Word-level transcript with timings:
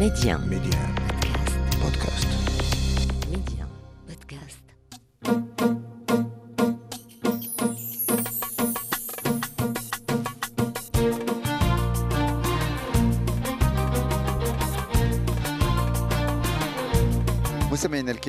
Média. 0.00 0.38
Média. 0.38 0.80
Podcast. 1.78 1.78
Podcast. 1.78 2.49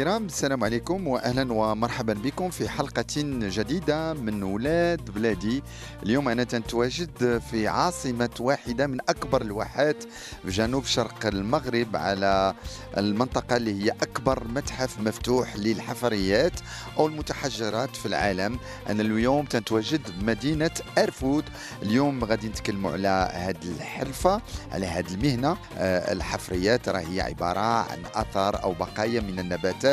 الكرام 0.02 0.26
السلام 0.26 0.64
عليكم 0.64 1.08
واهلا 1.08 1.54
ومرحبا 1.54 2.14
بكم 2.14 2.50
في 2.50 2.70
حلقة 2.70 3.06
جديدة 3.18 4.14
من 4.14 4.44
ولاد 4.44 5.12
بلادي. 5.12 5.64
اليوم 6.04 6.30
أنا 6.30 6.44
تنتواجد 6.44 7.42
في 7.52 7.68
عاصمة 7.68 8.30
واحدة 8.40 8.88
من 8.88 8.98
أكبر 9.10 9.42
الواحات 9.42 10.04
في 10.44 10.50
جنوب 10.50 10.86
شرق 10.86 11.26
المغرب 11.26 11.96
على 11.96 12.54
المنطقة 12.98 13.58
اللي 13.58 13.84
هي 13.84 13.90
أكبر 13.90 14.44
متحف 14.48 15.00
مفتوح 15.00 15.56
للحفريات 15.56 16.54
أو 16.98 17.08
المتحجرات 17.08 17.96
في 17.96 18.06
العالم. 18.06 18.60
أنا 18.90 19.02
اليوم 19.02 19.46
تنتواجد 19.46 20.02
بمدينه 20.20 20.72
أرفود. 20.98 21.44
اليوم 21.84 22.24
غادي 22.24 22.48
نتكلموا 22.48 22.92
على 22.92 23.32
هذه 23.34 23.72
الحرفة 23.78 24.42
على 24.72 24.86
هذه 24.86 25.14
المهنة. 25.14 25.58
آه، 25.78 26.14
الحفريات 26.14 26.90
راه 26.90 27.00
هي 27.00 27.22
عبارة 27.22 27.60
عن 27.60 28.04
اثار 28.16 28.64
أو 28.64 28.74
بقايا 28.74 29.22
من 29.22 29.40
النباتات 29.40 29.91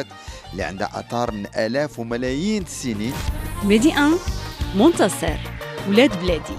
اللي 0.53 0.63
عندها 0.63 1.01
اثار 1.01 1.31
من 1.31 1.47
آلاف 1.57 1.99
وملايين 1.99 2.63
السنين. 2.63 3.13
ميدي 3.65 3.89
1 3.89 4.11
منتصر 4.75 5.37
ولاد 5.89 6.21
بلادي. 6.21 6.57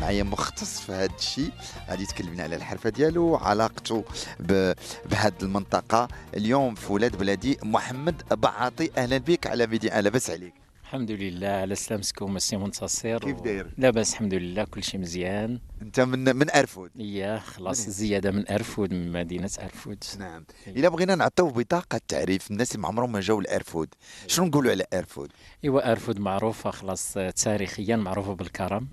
معايا 0.00 0.22
مختص 0.22 0.80
في 0.80 0.92
هذا 0.92 1.10
الشيء 1.18 1.50
غادي 1.90 2.02
يتكلمنا 2.02 2.42
على 2.42 2.56
الحرفة 2.56 2.90
ديالو 2.90 3.22
وعلاقته 3.24 4.04
ب- 4.40 4.72
بهذه 5.10 5.32
المنطقة. 5.42 6.08
اليوم 6.36 6.74
في 6.74 6.92
ولاد 6.92 7.16
بلادي 7.16 7.58
محمد 7.62 8.22
بعاطي. 8.30 8.90
أهلا 8.98 9.18
بك 9.18 9.46
على 9.46 9.66
ميديا 9.66 10.00
لاباس 10.00 10.30
عليك. 10.30 10.54
الحمد 10.90 11.10
لله 11.10 11.48
على 11.48 11.74
سلامتكم 11.74 12.36
السي 12.36 12.56
منتصر. 12.56 13.18
كيف 13.18 13.40
داير؟ 13.40 13.74
لاباس 13.78 14.12
الحمد 14.12 14.34
لله 14.34 14.64
كل 14.64 14.82
شيء 14.82 15.00
مزيان. 15.00 15.60
أنت 15.82 16.00
من 16.00 16.36
من 16.36 16.50
أرفود. 16.50 16.90
اياه 17.00 17.38
خلاص؟ 17.38 17.88
زيادة 17.88 18.30
من 18.30 18.48
أرفود 18.48 18.94
من 18.94 19.12
مدينة 19.12 19.50
أرفود. 19.62 20.04
نعم. 20.18 20.44
إلا 20.66 20.88
بغينا 20.88 21.14
نعطيو 21.14 21.48
بطاقة 21.48 22.00
تعريف 22.08 22.50
الناس 22.50 22.72
اللي 22.72 22.82
ما 22.82 22.88
عمرهم 22.88 23.12
ما 23.12 23.20
جاوا 23.20 23.42
لأرفود. 23.42 23.88
شنو 24.26 24.46
نقولوا 24.46 24.70
على 24.70 24.84
أرفود؟ 24.92 25.32
إيوا 25.64 25.92
أرفود 25.92 26.20
معروفة 26.20 26.70
خلاص 26.70 27.12
تاريخيا 27.36 27.96
معروفة 27.96 28.34
بالكرم 28.34 28.88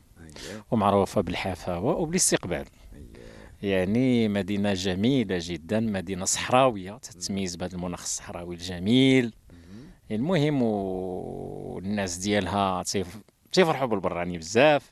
ومعروفة 0.71 1.21
بالحفاوه 1.21 1.95
وبالاستقبال. 1.95 2.65
يعني 3.61 4.27
مدينة 4.27 4.73
جميلة 4.73 5.37
جدا 5.41 5.79
مدينة 5.79 6.25
صحراوية 6.25 6.97
تتميز 6.97 7.55
بهذا 7.55 7.75
المناخ 7.75 8.01
الصحراوي 8.01 8.55
الجميل. 8.55 9.33
المهم 10.11 10.61
والناس 10.61 12.16
ديالها 12.17 12.83
تيف- 12.83 13.17
تيفرحوا 13.52 13.88
بالبراني 13.88 14.38
بزاف. 14.38 14.91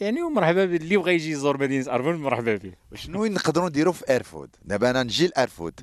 يعني 0.00 0.22
ومرحبا 0.22 0.64
ب- 0.64 0.74
اللي 0.74 0.96
بغى 0.96 1.14
يجي 1.14 1.30
يزور 1.30 1.60
مدينة 1.60 1.94
ارفود 1.94 2.14
مرحبا 2.14 2.56
به 2.56 2.72
شنو 2.94 3.24
نقدروا 3.26 3.68
نديروا 3.68 3.92
في 3.92 4.16
ارفود 4.16 4.50
دابا 4.64 4.90
أنا 4.90 5.02
نجي 5.02 5.26
لارفود 5.26 5.80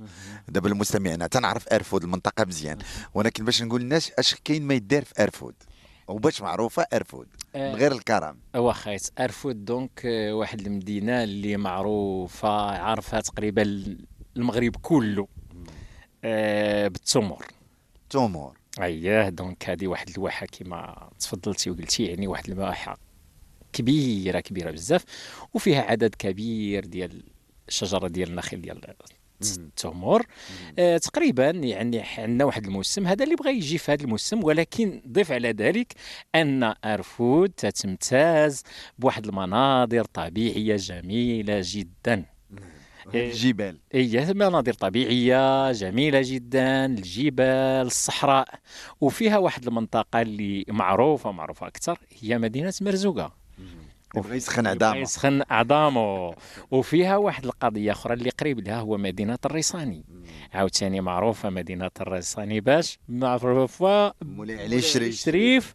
دابا 0.47 0.69
المستمعين 0.69 1.29
تنعرف 1.29 1.67
ارفود 1.73 2.03
المنطقة 2.03 2.45
مزيان. 2.45 2.77
ولكن 3.13 3.45
باش 3.45 3.61
نقول 3.63 3.81
للناس 3.81 4.11
أش 4.19 4.35
كاين 4.43 4.63
ما 4.67 4.73
يدار 4.73 5.03
في 5.05 5.23
ارفود 5.23 5.55
وباش 6.07 6.41
معروفة 6.41 6.85
ارفود 6.93 7.27
آه، 7.55 7.71
من 7.71 7.75
غير 7.79 7.91
الكرم. 7.91 8.37
واخا 8.55 8.97
ارفود 9.19 9.65
donc 9.65 10.01
آه، 10.05 10.33
واحد 10.33 10.61
المدينة 10.61 11.23
اللي 11.23 11.57
معروفة 11.57 12.49
عارفها 12.71 13.21
تقريبا 13.21 13.83
المغرب 14.37 14.75
كله. 14.81 15.27
آه، 16.23 16.87
بالتمور 18.11 18.27
تومور 18.27 18.57
اييه 18.81 19.29
donc 19.29 19.69
هذه 19.69 19.87
واحد 19.87 20.09
الواحة 20.09 20.45
كما 20.45 21.09
تفضلتي 21.19 21.69
وقلتي 21.69 22.05
يعني 22.05 22.27
واحد 22.27 22.49
الواحة 22.49 22.97
كبيرة 23.73 24.39
كبيرة 24.39 24.71
بزاف 24.71 25.03
وفيها 25.53 25.81
عدد 25.81 26.15
كبير 26.15 26.85
ديال 26.85 27.23
الشجرة 27.67 28.07
ديال 28.07 28.29
النخيل 28.29 28.61
ديال 28.61 28.81
التمور. 29.57 30.25
آه 30.79 30.97
تقريبا 30.97 31.49
يعني 31.49 32.01
عندنا 32.17 32.45
واحد 32.45 32.65
الموسم 32.65 33.07
هذا 33.07 33.23
اللي 33.23 33.35
بغى 33.35 33.49
يجي 33.57 33.77
في 33.77 33.91
هذا 33.91 34.03
الموسم 34.03 34.43
ولكن 34.43 35.01
ضيف 35.07 35.31
على 35.31 35.51
ذلك 35.51 35.93
أن 36.35 36.73
أرفود 36.85 37.49
تتمتاز 37.49 38.63
بواحد 38.99 39.25
المناظر 39.27 40.03
طبيعية 40.05 40.75
جميلة 40.75 41.61
جدا. 41.63 42.25
إيه. 42.57 42.80
الجبال. 43.15 43.79
هي 43.93 44.33
مناظر 44.33 44.73
طبيعية 44.73 45.71
جميلة 45.71 46.21
جدا 46.23 46.85
الجبال 46.85 47.85
الصحراء. 47.85 48.47
وفيها 49.01 49.37
واحد 49.37 49.67
المنطقة 49.67 50.21
اللي 50.21 50.65
معروفة 50.69 51.31
معروفة 51.31 51.67
أكثر 51.67 51.99
هي 52.21 52.37
مدينة 52.37 52.73
مرزوقة. 52.81 53.40
يبغى 54.15 54.37
يسخن 54.37 54.67
عظامه 54.67 54.99
يسخن 54.99 55.41
أعظامه 55.51 56.35
وفيها 56.71 57.17
واحد 57.17 57.45
القضية 57.45 57.91
أخرى 57.91 58.13
اللي 58.13 58.29
قريب 58.29 58.59
لها 58.59 58.79
هو 58.79 58.97
مدينة 58.97 59.37
الريصاني. 59.45 60.05
عاوتاني 60.53 61.01
معروفة 61.01 61.49
مدينة 61.49 61.91
الريصاني 62.01 62.59
باش 62.59 62.99
معروفة 63.09 64.13
مولاي 64.21 64.63
علي 64.63 64.75
الشريف 64.75 65.15
شريف. 65.15 65.73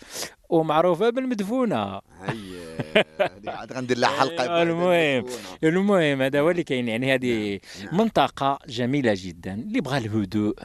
هيا 2.22 2.76
هذه 3.20 3.50
عاد 3.50 3.72
غندير 3.72 3.98
لها 3.98 4.08
حلقة 4.08 4.42
أيوة، 4.42 4.62
المهم. 4.62 5.24
المهم 5.64 6.22
هذا 6.22 6.40
هو 6.40 6.50
اللي 6.50 6.62
كاين 6.64 6.88
يعني 6.88 7.14
هذه 7.14 7.60
نعم. 7.84 7.96
منطقة 7.98 8.58
جميلة 8.68 9.14
جدا 9.16 9.54
اللي 9.54 9.80
بغى 9.80 9.98
الهدوء 9.98 10.56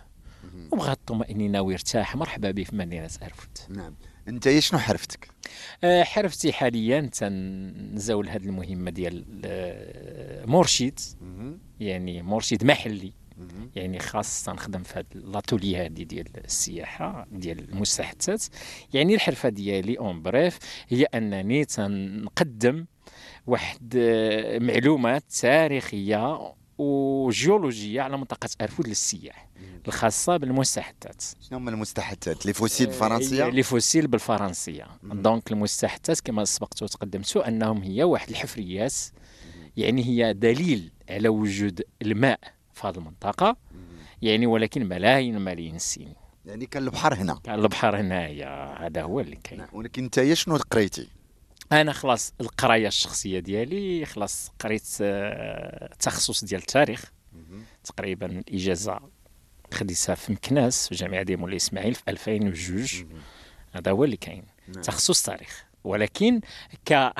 وبغى 0.71 0.91
الطمأنينة 0.91 1.61
ويرتاح. 1.61 2.15
مرحبا 2.15 2.51
به 2.51 2.63
في 2.63 2.75
مدينة 2.75 3.09
أرفد 3.23 3.57
نعم. 3.69 3.93
انت 4.27 4.59
شنو 4.59 4.79
حرفتك؟ 4.79 5.27
آه، 5.83 6.03
حرفتي 6.03 6.53
حاليا 6.53 7.01
تنزاول 7.01 8.29
هذه 8.29 8.43
المهمة 8.43 8.91
ديال 8.91 9.25
آه، 9.45 10.45
مرشد 10.45 10.99
يعني 11.79 12.21
مرشد 12.21 12.63
محلي. 12.63 13.13
يعني 13.75 13.99
خاص 13.99 14.43
تنخدم 14.43 14.83
في 14.83 14.99
هذه 14.99 15.05
l'atelier 15.13 15.77
هذه 15.77 16.03
ديال 16.03 16.27
السياحة 16.45 17.27
ديال 17.31 17.69
المستحدثات. 17.69 18.43
يعني 18.93 19.15
الحرفة 19.15 19.49
ديالي 19.49 19.99
en 19.99 20.21
bref 20.21 20.59
هي 20.87 21.03
أنني 21.03 21.65
تنقدم 21.65 22.85
واحد 23.47 23.93
آه، 23.97 24.59
معلومات 24.59 25.23
تاريخية 25.41 26.53
وجيولوجيه 26.81 28.01
على 28.01 28.17
منطقة 28.17 28.49
أرفود 28.61 28.87
للسياح 28.87 29.47
الخاصة 29.87 30.37
بالمستحدثات. 30.37 31.23
شنو 31.41 31.57
هما 31.57 31.71
المستحدثات؟ 31.71 32.45
les 32.45 32.53
fossiles 32.53 32.87
هي 32.87 32.93
الفرنسيه 32.93 33.49
les 33.49 33.63
fossiles 33.63 34.07
بالفرنسية. 34.07 34.87
donc 35.03 35.51
المستحدثات 35.51 36.19
كما 36.19 36.45
سبقت 36.45 36.83
وتقدمت 36.83 37.37
أنهم 37.37 37.83
هي 37.83 38.03
واحد 38.03 38.29
الحفريات 38.29 38.93
يعني 39.77 40.05
هي 40.05 40.33
دليل 40.33 40.91
على 41.09 41.29
وجود 41.29 41.81
الماء 42.01 42.39
في 42.73 42.87
هذه 42.87 42.97
المنطقة 42.97 43.57
يعني 44.21 44.47
ولكن 44.47 44.85
ملايين 44.85 45.41
ملايين 45.41 45.75
السنين. 45.75 46.15
يعني 46.45 46.65
كان 46.65 46.83
البحر 46.83 47.13
هنا. 47.13 47.39
كان 47.43 47.59
البحر 47.59 47.99
هنايا 47.99 48.85
هذا 48.87 49.01
هو 49.01 49.19
اللي 49.19 49.35
كاين. 49.35 49.59
نعم. 49.59 49.69
ولكن 49.73 50.03
انت 50.03 50.33
شنو 50.33 50.57
قريتي؟ 50.71 51.07
أنا 51.71 51.93
خلاص 51.93 52.33
القراية 52.41 52.87
الشخصية 52.87 53.39
ديالي 53.39 54.05
خلاص 54.05 54.51
قريت 54.59 54.87
آه، 55.01 55.91
التخصص 55.93 56.43
ديال 56.43 56.61
التاريخ. 56.61 57.11
تقريبا 57.83 58.25
الإجازة 58.25 58.99
خديتها 59.73 60.15
في 60.15 60.31
مكناس 60.31 60.87
في 60.87 60.95
جامعة 60.95 61.23
ديال 61.23 61.39
مولاي 61.39 61.55
إسماعيل 61.57 61.93
في 61.95 62.01
2002 62.07 63.09
هذا 63.73 63.91
هو 63.91 64.03
اللي 64.03 64.17
كاين. 64.17 64.43
نعم. 64.67 64.81
تخصص 64.83 65.23
تاريخ. 65.23 65.65
ولكن 65.83 66.41
ك 66.85 67.11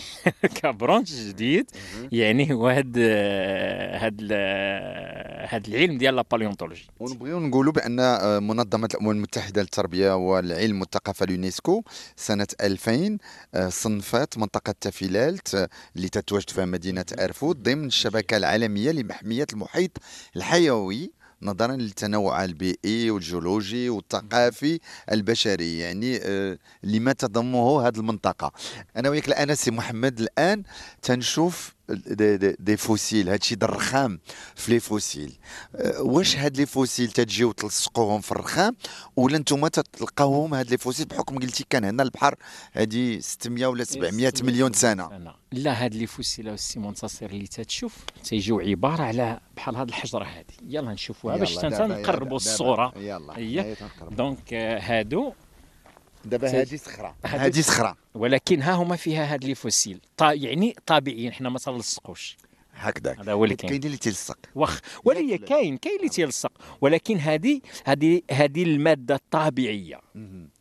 ك 0.62 0.68
branche 0.68 1.12
جديد 1.12 1.70
يعني 2.12 2.52
هو 2.52 2.68
هاد 2.68 2.98
هاد 2.98 4.32
هاد 5.48 5.66
العلم 5.68 5.98
ديال 5.98 6.16
la 6.16 6.24
paléontologie 6.32 6.86
ونبغيو 7.00 7.40
نقولوا 7.40 7.72
بأن 7.72 8.00
آه، 8.00 8.38
منظمة 8.38 8.88
الأمم 8.94 9.10
المتحدة 9.10 9.60
للتربية 9.60 10.16
والعلم 10.16 10.80
والثقافة 10.80 11.24
اليونسكو 11.24 11.82
سنة 12.16 12.46
2000 12.60 13.18
آه، 13.54 13.68
صنفت 13.68 14.38
منطقة 14.38 14.74
تافيلالت 14.80 15.54
آه، 15.54 15.68
اللي 15.96 16.08
تتواجد 16.08 16.50
فيها 16.50 16.64
مدينة 16.64 17.04
أرفود 17.18 17.62
ضمن 17.62 17.86
الشبكة 17.86 18.36
العالمية 18.36 18.90
لمحمية 18.90 19.46
المحيط 19.52 19.98
الحيوي. 20.36 21.17
نظرا 21.42 21.76
للتنوع 21.76 22.44
البيئي 22.44 23.10
والجيولوجي 23.10 23.88
والثقافي 23.90 24.80
البشري 25.12 25.78
يعني 25.78 26.16
آه، 26.22 26.58
لما 26.82 27.12
تضمه 27.12 27.88
هذه 27.88 27.96
المنطقة. 27.96 28.52
أنا 28.96 29.08
وياك 29.08 29.28
الآن 29.28 29.54
سي 29.54 29.70
محمد 29.70 30.20
الآن 30.20 30.62
تنشوف 31.02 31.77
des, 31.88 32.36
des, 32.36 32.56
des 32.58 32.76
fossiles 32.76 33.28
هادشي 33.28 33.54
الرخام 33.62 34.20
في 34.54 34.72
les 34.72 34.80
fossiles 34.80 35.32
أه، 35.76 36.02
واش 36.02 36.36
هاد 36.36 36.56
les 36.56 36.66
fossiles 36.66 37.08
تتجيو 37.10 37.52
تلصقوهم 37.52 38.20
في 38.20 38.32
الرخام 38.32 38.76
ولا 39.16 39.38
نتوما 39.38 39.68
تلقاوهم 39.68 40.54
هاد 40.54 40.70
les 40.70 40.78
fossiles 40.78 41.06
بحكم 41.06 41.38
قلتي 41.38 41.66
كان 41.70 41.84
هنا 41.84 42.02
البحر 42.02 42.34
هادي 42.72 43.20
600 43.20 43.66
ولا 43.66 43.84
700 43.84 44.32
مليون 44.42 44.72
سنة. 44.72 45.34
لا 45.52 45.84
هاد 45.84 45.94
les 45.94 46.06
fossiles 46.06 46.50
أ 46.50 46.57
السي 46.57 46.78
منتصر 46.78 47.26
اللي 47.26 47.46
تتشوف 47.46 47.96
تيجيو 48.24 48.60
عبارة 48.60 49.02
على 49.02 49.40
بحال 49.56 49.76
هاد 49.76 49.88
الحجرة 49.88 50.24
هادي 50.24 50.54
يلا 50.68 50.92
نشوفوها 50.92 51.36
باش 51.36 51.54
تنقربوا 51.54 52.36
الصورة 52.36 52.92
يلا 52.96 53.38
هي. 53.38 53.74
تنقربوا. 53.74 54.16
donc 54.16 54.52
آه، 54.52 54.78
هادو 54.80 55.32
دابا 56.24 56.60
هادي 56.60 56.76
صخرة. 56.76 57.14
هادي 57.24 57.44
هادي 57.44 57.62
صخرة. 57.62 57.96
ولكن 58.14 58.62
ها 58.62 58.72
هما 58.72 58.96
فيها 58.96 59.34
هاد 59.34 59.44
les 59.44 59.54
fossiles. 59.54 60.00
طا 60.16 60.32
يعني 60.32 60.76
طبيعيين 60.86 61.32
حنا 61.32 61.48
ما 61.48 61.58
تلصقوش 61.58 62.36
هكذاك. 62.78 63.18
هذا 63.20 63.32
هو 63.32 63.44
اللي 63.44 63.56
كاين. 63.56 63.82
اللي 63.84 63.96
تيلصق. 63.96 64.38
واخ 64.54 64.80
ولا 65.04 65.36
كاين 65.36 65.76
كاين 65.76 65.96
اللي 65.96 66.08
تيلصق. 66.08 66.52
ولكن 66.80 67.16
هذه 67.16 67.60
هذه 67.84 68.22
هذه 68.30 68.62
المادة 68.62 69.14
الطبيعية. 69.14 70.00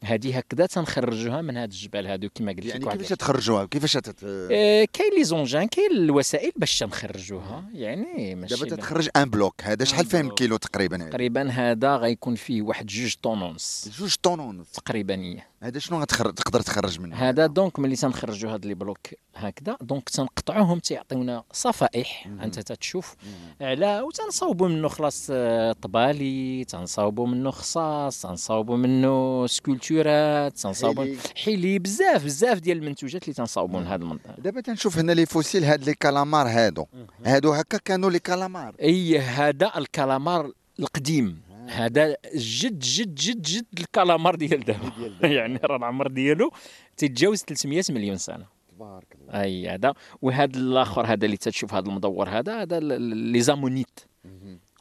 هذه 0.03 0.37
هكذا 0.37 0.65
تنخرجوها 0.65 1.41
من 1.41 1.57
هاد 1.57 1.71
الجبال 1.71 2.07
هادو 2.07 2.29
كما 2.35 2.51
قلت 2.51 2.65
يعني 2.65 2.85
كيفاش 2.85 3.09
تخرجوها؟ 3.09 3.65
كيفاش 3.65 3.93
تت... 3.93 4.23
آه، 4.23 4.87
كاين 4.93 5.13
les 5.17 5.23
engins 5.23 5.67
كاين 5.67 5.91
الوسائل 5.91 6.51
باش 6.55 6.79
تنخرجوها. 6.79 7.69
يعني 7.73 8.35
ماشي 8.35 8.55
دابا 8.55 8.69
تتخرج 8.75 9.09
en 9.15 9.29
bloc. 9.29 9.55
هذا 9.63 9.85
شحال 9.85 10.05
فيه 10.05 10.17
من 10.17 10.23
bloc. 10.23 10.37
كيلو 10.37 10.57
تقريبا؟ 10.57 10.97
هذا 10.97 11.09
تقريبا 11.09 11.49
هذا 11.49 11.95
غيكون 11.95 12.35
فيه 12.35 12.61
واحد 12.61 12.85
جوج 12.85 13.15
tonnes 13.23 13.41
ونص 13.41 13.89
جوج 13.99 14.15
tonnes 14.23 14.39
ونص 14.39 14.71
تقريبا 14.71 15.15
هي. 15.15 15.41
هذا 15.63 15.79
شنو 15.79 16.01
غتخرج 16.01 16.33
تقدر 16.33 16.61
تخرج 16.61 16.99
منه؟ 16.99 17.15
هذا 17.15 17.45
donc 17.45 17.79
ملي 17.79 17.95
تنخرجوا 17.95 18.53
هاد 18.53 18.65
les 18.65 18.73
blocs 18.73 19.07
هكذا 19.35 19.77
donc 19.81 20.09
تنقطعوهم 20.09 20.79
تيعطيونا 20.79 21.43
صفائح. 21.51 22.27
أنت 22.27 22.59
تتشوف 22.59 23.15
على 23.61 24.01
وتنصاوبوا 24.01 24.67
منه 24.67 24.87
خلاص 24.87 25.27
آه، 25.31 25.71
طبالي 25.71 26.65
تنصاوبوا 26.65 27.27
منه 27.27 27.51
خصاص 27.51 28.21
تنصاوبوا 28.21 28.77
منه 28.77 29.47
sculpture 29.47 30.46
ات 30.46 30.57
تنصاوبوا 30.57 31.05
حيلي. 31.43 31.79
بزاف 31.79 32.23
بزاف 32.25 32.59
ديال 32.59 32.77
المنتوجات 32.77 33.23
اللي 33.23 33.33
تنصاوبوا 33.33 33.79
من 33.79 33.87
هذا 33.87 34.03
المنطقة 34.03 34.35
دابا 34.37 34.61
تنشوف 34.61 34.97
هنا 34.97 35.11
les 35.11 35.25
fossiles 35.25 35.63
هاد 35.63 35.83
les 35.83 35.93
calamars 35.93 36.47
هادو. 36.47 36.85
هادو 37.25 37.53
هكا 37.53 37.77
كانوا 37.77 38.09
les 38.09 38.19
calamars. 38.19 38.75
اي 38.81 39.19
هذا 39.19 39.71
الكالامار 39.77 40.51
القديم. 40.79 41.46
هذا 41.67 42.17
جد 42.35 42.79
جد 42.79 43.15
جد 43.15 43.41
جد 43.41 43.65
الكالامار 43.79 44.35
ديال 44.35 44.59
دابا. 44.59 44.91
يعني 45.37 45.59
راه 45.63 45.75
العمر 45.75 46.07
ديالو 46.07 46.51
تيتجاوز 46.97 47.43
300 47.43 47.83
مليون 47.89 48.17
سنة. 48.17 48.45
تبارك 48.69 49.15
الله. 49.21 49.41
أي 49.41 49.69
هذا. 49.69 49.93
وهذا 50.21 50.57
الآخر 50.57 51.05
هذا 51.05 51.25
اللي 51.25 51.37
تتشوف 51.37 51.73
هذا 51.73 51.89
المدور 51.89 52.29
هذا 52.29 52.61
هذا 52.61 52.79
les 52.79 53.41
ammonites. 53.41 53.99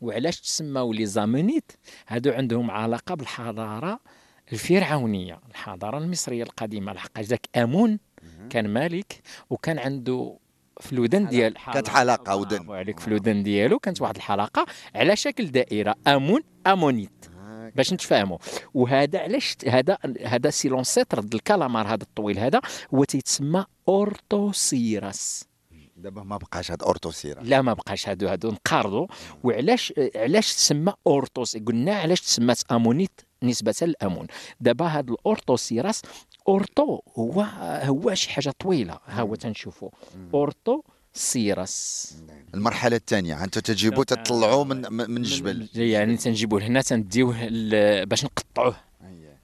وعلاش 0.03 0.41
تسماو 0.41 0.93
les 0.93 1.07
ammonites؟ 1.07 1.73
هادو 2.09 2.33
عندهم 2.33 2.71
علاقة 2.71 3.15
بالحضارة 3.15 4.01
الفرعونية 4.53 5.41
الحضارة 5.51 5.99
المصرية 5.99 6.43
القديمة 6.43 6.93
لحقاش 6.93 7.25
ذاك 7.25 7.47
آمون 7.57 7.99
كان 8.51 8.73
ملك 8.75 9.23
وكان 9.51 9.79
عنده 9.79 10.39
في 10.81 10.93
الودن 10.93 11.27
ديال 11.27 11.55
كانت 11.73 11.89
حلقة 11.89 12.37
ودن. 12.37 12.71
عليك 12.71 13.01
في 13.01 13.09
الودن 13.09 13.43
ديالو 13.43 13.79
كانت 13.79 14.03
واحد 14.03 14.17
الحلقة 14.17 14.67
على 14.95 15.17
شكل 15.17 15.51
دائرة. 15.51 15.95
امون 16.07 16.41
ammonite. 16.67 17.27
باش 17.77 17.93
نتفاهموا. 17.93 18.39
وهذا 18.75 19.19
علاش 19.19 19.57
هذا 19.69 19.99
هذا 20.25 20.51
c'est 20.51 20.69
l'ancêtre 20.69 21.21
ديال 21.21 21.35
الكالامار 21.35 21.87
هذا 21.87 22.03
الطويل 22.03 22.39
هذا 22.39 22.61
هو 22.95 23.05
تيتسمى 23.05 23.65
orthocéras. 23.89 25.45
دابا 25.97 26.23
ما 26.23 26.37
بقاش 26.37 26.71
هاد 26.71 26.83
orthocéras 26.83 27.43
لا 27.43 27.63
ما 27.63 27.73
بقاش 27.73 28.09
هادو. 28.09 28.29
هادو 28.29 28.51
انقرضوا 28.51 29.07
وعلاش 29.45 29.93
علاش 30.17 30.55
تسمى 30.55 30.93
orthocéras؟ 31.07 31.57
قلنا 31.57 31.95
علاش 31.95 32.21
تسمات 32.21 32.63
ammonite 32.73 33.21
نسبة 33.43 33.75
للأمون. 33.83 34.27
دابا 34.61 34.87
هاد 34.87 35.11
ال 35.11 35.19
orthocéras 35.19 36.03
ortho 36.49 37.01
هو 37.19 37.43
هو 37.83 38.15
شي 38.15 38.31
حاجة 38.31 38.55
طويلة. 38.59 38.99
ها 39.07 39.21
هو 39.21 39.35
تنشوفوا 39.35 39.91
orthocéras 40.35 42.15
المرحلة 42.55 42.97
الثانية 42.97 43.45
أنتم 43.45 43.61
تجيبوا 43.61 44.05
تطلعوا 44.05 44.65
من 44.65 44.93
من 44.93 45.17
الجبل 45.17 45.69
يعني 45.75 46.17
تنجيبوه 46.17 46.63
هنا 46.63 46.83
تنديوه 46.83 47.37
باش 48.05 48.25
نقطعوه. 48.25 48.77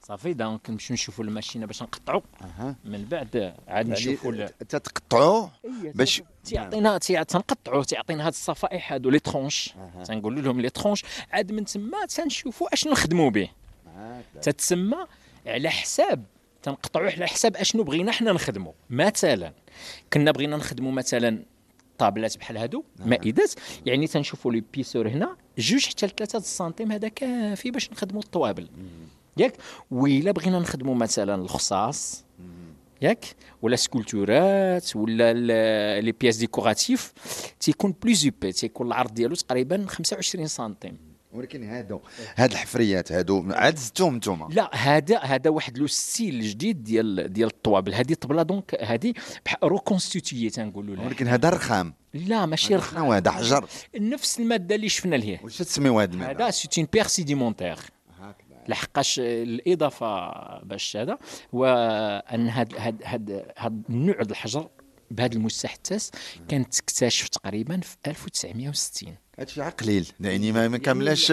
صافي 0.07 0.33
donc 0.33 0.71
نمشيو 0.71 0.95
نشوفوا 0.95 1.25
ال 1.25 1.30
machine 1.30 1.62
ة 1.62 1.67
باش 1.67 1.83
نقطعوا. 1.83 2.21
من 2.85 3.05
بعد 3.11 3.55
عاد 3.69 3.89
نشوفوا 3.89 4.33
يعني 4.33 4.45
ال- 4.61 4.69
تتقطعوه 4.69 5.51
باش 5.95 6.23
تيعطينا 6.45 6.99
تي- 6.99 7.25
تنقطعوا 7.25 7.85
تيعطينا 7.85 8.27
هاد 8.27 8.33
الصفائح 8.33 8.93
هادو 8.93 9.11
les 9.11 9.19
tranches. 9.19 9.75
تنقول 10.05 10.45
لهم 10.45 10.61
les 10.61 10.71
tranches. 10.71 11.05
عاد 11.33 11.53
من 11.53 11.65
تما 11.65 12.07
تنشوفوا 12.07 12.73
اشنو 12.75 12.93
نخدموا 12.93 13.31
به. 13.31 13.49
تتسمى 14.43 14.97
على 15.47 15.71
حساب 15.71 16.25
تنقطعوا 16.63 17.11
على 17.11 17.27
حساب 17.27 17.57
اشنو 17.57 17.83
بغينا 17.85 18.13
حنا 18.13 18.33
نخدموا 18.33 18.73
مثلا 18.91 19.53
كنا 20.13 20.31
بغينا 20.31 20.57
نخدموا 20.57 20.93
مثلا 20.93 21.45
table 21.99 22.32
ات 22.32 22.39
بحال 22.39 22.57
هادو 22.57 22.85
مائدات. 22.99 23.53
يعني 23.87 24.07
تنشوفوا 24.07 24.53
l'épaisseur 24.53 25.09
هنا 25.09 25.37
جوج 25.59 25.87
حتى 25.87 26.07
لثلاثة 26.07 26.39
السنتيم 26.39 26.93
هذا 26.93 27.09
كافي 27.09 27.71
باش 27.71 27.93
نخدموا 27.93 28.23
الطوابل. 28.23 28.69
ياك؟ 29.37 29.57
وإلا 29.91 30.31
بغينا 30.31 30.59
نخدموا 30.59 30.95
مثلا 30.95 31.35
الخصاص 31.35 32.25
ياك؟ 33.03 33.25
ولا 33.63 33.77
sculpture 33.77 34.85
ات 34.85 34.97
ولا 34.97 36.01
les 36.01 36.13
pièces 36.13 36.37
décoratives 36.37 37.13
تيكون 37.61 37.95
plus 38.03 38.13
épais 38.13 38.53
تيكون 38.53 38.87
العرض 38.87 39.15
ديالو 39.15 39.35
تقريبا 39.35 39.87
25 39.89 40.47
سنتيم. 40.47 41.12
ولكن 41.33 41.65
هادو 41.65 42.01
هاد 42.37 42.51
الحفريات 42.51 43.13
هادو 43.13 43.53
عاد 43.53 43.77
زدتوهم 43.77 44.17
نتوما. 44.17 44.49
لا 44.51 44.71
هذا 44.75 45.19
هذا 45.19 45.51
واحد 45.51 45.79
le 45.79 45.87
style 45.87 46.41
جديد 46.41 46.85
ديال 46.85 47.33
ديال 47.33 47.49
الطوابل. 47.49 47.95
هذه 47.95 48.15
طبلة 48.15 48.43
donc 48.43 48.83
هذه 48.83 49.15
reconstituée 49.65 50.51
تنقولوا 50.51 50.97
لها. 50.97 51.07
ولكن 51.07 51.29
هذا 51.29 51.51
رخام. 51.51 51.95
لا 52.15 52.47
ماشي 52.47 52.77
رخام 52.77 53.11
هذا 53.11 53.31
حجر. 53.31 53.69
نفس 53.97 54.41
المادة 54.41 54.75
اللي 54.75 54.89
شفنا 54.89 55.17
لهيه 55.17 55.41
واش 55.43 55.59
تسميو 55.59 56.01
هاد 56.01 56.13
الماء 56.13 56.31
هذا 56.31 56.51
c'est 56.51 56.79
une 56.79 56.89
pierre 56.93 57.07
sédimentaire 57.07 57.77
لحقاش 58.69 59.21
الإضافة 59.25 60.33
باش 60.63 60.97
هذا 60.97 61.19
هو 61.55 61.67
ان 62.35 62.49
هاد 62.49 62.75
هاد 62.79 63.03
هاد 63.05 63.45
هاد 63.59 63.83
النوع 63.89 64.15
ديال 64.15 64.31
الحجر 64.31 64.69
بهذا 65.13 65.35
المستحدث 65.35 66.11
كانت 66.49 66.75
تكتشف 66.75 67.29
تقريبا 67.29 67.81
في 67.81 67.97
1960 68.07 69.17
هادشي 69.39 69.63
قليل 69.63 70.09
يعني 70.21 70.53
ما 70.53 70.79
كاملاش 70.79 71.33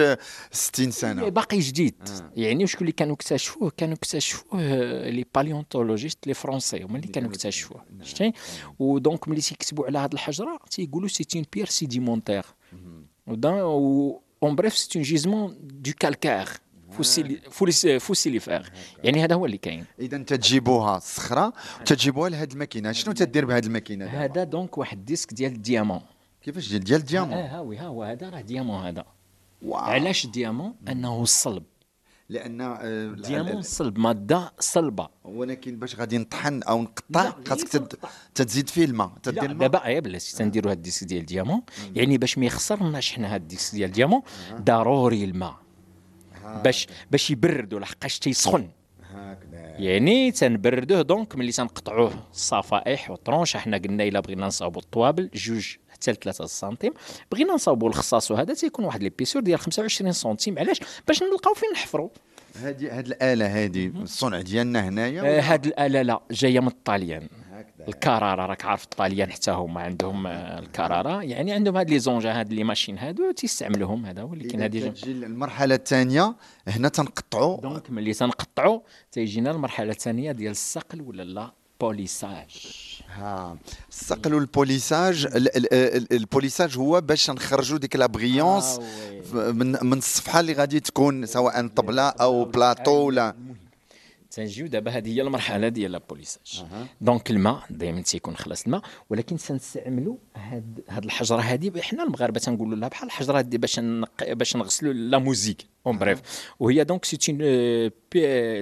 60 0.52 0.90
سنة. 0.90 1.28
باقي 1.28 1.58
جديد. 1.58 1.94
يعني 2.36 2.64
وشكون 2.64 2.80
اللي 2.80 2.92
كانوا 2.92 3.14
اكتشفوه؟ 3.14 3.72
كانوا 3.76 3.94
اكتشفوه 3.94 4.60
les 5.08 5.24
paléontologistes 5.34 6.26
les 6.26 6.34
Français 6.34 6.82
هما 6.82 6.96
اللي 6.96 7.08
كانوا 7.08 7.30
اكتشفوه. 7.30 7.84
شتي؟ 8.02 8.32
و 8.78 8.88
donc 8.88 9.28
ملي 9.28 9.40
تيكتبوا 9.40 9.86
على 9.86 9.98
هذه 9.98 10.12
الحجرة 10.12 10.58
تيقولوا 10.70 11.08
c'est 11.08 11.26
une 11.36 11.44
pierre 11.52 11.66
sédimentaire 11.66 12.44
ودان 13.26 13.52
en 14.42 14.54
bref 14.56 14.78
c'est 14.78 14.90
un 14.96 15.02
gisement 15.02 15.56
de 15.60 15.92
calcaire 16.00 16.48
fossilifère 18.00 18.72
يعني 19.04 19.24
هذا 19.24 19.34
هو 19.34 19.46
اللي 19.46 19.58
كاين. 19.58 19.84
اذا 19.98 20.18
تجيبوها 20.18 20.98
صخرة 20.98 21.52
تجيبوها 21.84 22.30
لهاد 22.30 22.52
الماكينة. 22.52 22.92
شنو 22.92 23.12
تدير 23.12 23.44
بهاد 23.44 23.64
الماكينة؟ 23.64 24.06
هذا 24.06 24.44
donc 24.44 24.78
واحد 24.78 25.04
disque 25.04 25.32
ديال 25.32 25.52
ال 25.52 25.57
diamant. 25.57 26.00
كيفاش 26.42 26.68
ديال 26.68 26.84
ديال 26.84 27.00
ال 27.00 27.04
diamant؟ 27.04 27.38
آه 27.38 27.46
ها 27.46 27.60
oui 27.60 27.76
ها 27.76 27.86
هو 27.86 28.02
هذا 28.02 28.30
راه 28.30 28.40
diamant 28.40 28.86
هذا. 28.86 29.04
علاش 29.72 30.26
diamant؟ 30.26 30.74
أنه 30.88 31.24
صلب. 31.24 31.62
لأن 32.28 32.60
آه، 32.60 33.14
diamant 33.14 33.62
صلب 33.62 33.98
مادة 33.98 34.52
صلبة. 34.58 35.08
ولكن 35.24 35.76
باش 35.76 35.96
غادي 35.96 36.18
نطحن 36.18 36.62
أو 36.62 36.82
نقطع؟ 36.82 37.34
خاصك 37.46 37.68
تد... 37.68 37.94
تزيد 38.34 38.68
فيه 38.68 38.84
الماء 38.84 39.12
تدير 39.22 39.42
لا 39.42 39.50
الماء؟ 39.50 39.68
دابا 39.68 39.88
يا 39.88 40.00
بلاتي 40.00 40.36
تنديروا 40.36 40.70
هاد 40.70 40.76
ال 40.76 40.80
disque 40.80 41.06
ديال 41.06 41.20
ال 41.20 41.25
diamant. 41.25 41.62
يعني 41.94 42.18
باش 42.18 42.38
ما 42.38 42.46
يخسرناش 42.46 43.12
حنا 43.12 43.34
هاد 43.34 43.40
ال 43.40 43.45
disque 43.45 43.74
ديال 43.74 43.88
ال 43.88 43.92
diamant 43.92 44.22
ضروري 44.54 45.24
الماء. 45.24 45.59
باش 46.64 46.86
باش 47.10 47.30
يبردوا 47.30 47.80
لحقاش 47.80 48.18
تيسخن. 48.18 48.68
هكذا. 49.14 49.60
يعني 49.78 50.32
تنبردوه 50.32 51.02
donc 51.02 51.36
ملي 51.36 51.52
تنقطعوه 51.52 52.12
الصفائح 52.32 53.10
وال 53.10 53.19
tranches 53.19 53.56
حنا 53.56 53.76
قلنا 53.76 54.04
إلا 54.04 54.20
بغينا 54.20 54.46
نصاوبوا 54.46 54.82
الطوابل 54.82 55.30
جوج 55.34 55.76
حتى 55.88 56.12
لثلاثة 56.12 56.46
سنتيم. 56.46 56.92
بغينا 57.32 57.54
نصاوبوا 57.54 57.88
الخصاص 57.88 58.30
وهذا 58.30 58.54
تيكون 58.54 58.84
واحد 58.84 59.02
l'épaisseur 59.02 59.42
ديال 59.42 59.58
25 59.58 60.12
سنتيم. 60.12 60.58
علاش؟ 60.58 60.80
باش 61.08 61.22
نلقاو 61.22 61.54
فين 61.54 61.68
نحفروا. 61.72 62.08
هذه 62.62 62.98
هاد 62.98 63.06
الآلة 63.06 63.64
هذه 63.64 63.86
الصنع 63.86 64.40
ديالنا 64.40 64.88
هنايا 64.88 65.22
آه 65.22 65.40
هاد 65.40 65.66
الآلة 65.66 66.02
لا 66.02 66.20
جاية 66.30 66.60
من 66.60 66.68
الطاليان. 66.68 67.28
الكرارة 67.88 68.46
راك 68.46 68.64
عارف 68.64 68.84
الطاليان 68.84 69.32
حتى 69.32 69.50
هما 69.50 69.80
عندهم 69.80 70.26
آه، 70.26 70.58
الكرارة. 70.58 71.22
يعني 71.22 71.52
عندهم 71.52 71.76
هاد 71.76 71.90
les 71.90 71.98
engins 71.98 72.40
هاد 72.40 72.52
les 72.52 72.64
machines 72.64 72.98
هادو 72.98 73.30
تيستعملوهم 73.32 74.06
هذا 74.06 74.28
إذا 74.32 74.64
هادي 74.64 74.90
تجي 74.90 75.10
المرحله 75.12 75.74
الثانية 75.74 76.34
هنا 76.68 76.88
تنقطعوا. 76.88 77.60
donc 77.60 77.90
ملي 77.90 78.12
تنقطعوا 78.14 78.80
تيجينا 79.12 79.50
المرحله 79.50 79.90
الثانية 79.90 80.32
ديال 80.32 80.50
الصقل 80.50 81.00
ولا 81.02 81.22
le 81.22 81.52
polissage؟ 81.80 82.50
ها 83.14 83.56
استقلوا 83.92 84.40
ال 84.40 84.49
polissage 84.49 85.26
ال- 85.26 85.56
ال- 85.56 85.74
ال- 85.74 86.12
ال 86.12 86.19
polissage 86.19 86.78
هو 86.78 87.00
باش 87.00 87.30
نخرجوا 87.30 87.78
ديك 87.78 87.96
la 87.96 88.06
brillance 88.06 88.80
آه، 89.34 89.50
من 89.50 89.72
من 89.82 89.98
الصفحة 89.98 90.40
اللي 90.40 90.52
غادي 90.52 90.80
تكون 90.80 91.26
سواء 91.26 91.66
طبلة 91.66 92.08
أو 92.08 92.44
بلاطو 92.44 92.92
ولا 93.06 93.34
تنجيو 94.30 94.66
دابا 94.66 94.90
هذه 94.90 95.16
هي 95.16 95.22
المرحلة 95.22 95.68
ديال 95.68 95.92
la 95.92 96.05
polissage 96.05 96.64
donc 97.00 97.30
الماء 97.30 97.62
دائما 97.70 98.00
تيكون 98.00 98.36
خلاص 98.36 98.64
الماء 98.64 98.82
ولكن 99.10 99.36
تنستعملوا 99.36 100.16
هاد 100.36 100.84
هاد 100.88 101.04
الحجرة 101.04 101.40
هذه 101.40 101.80
حنا 101.80 102.02
المغاربة 102.02 102.40
تنقولوا 102.40 102.76
لها 102.76 102.88
بحال 102.88 103.06
الحجرة 103.06 103.38
هذه 103.38 103.56
باش. 103.56 103.80
باش 104.20 104.56
نغسلوا 104.56 104.92
la 104.92 105.18
mosaïque. 105.18 105.66
en 105.86 105.98
bref. 105.98 106.20
وهي 106.60 106.84
donc 106.84 107.04
c'est 107.04 107.18
un 107.28 107.38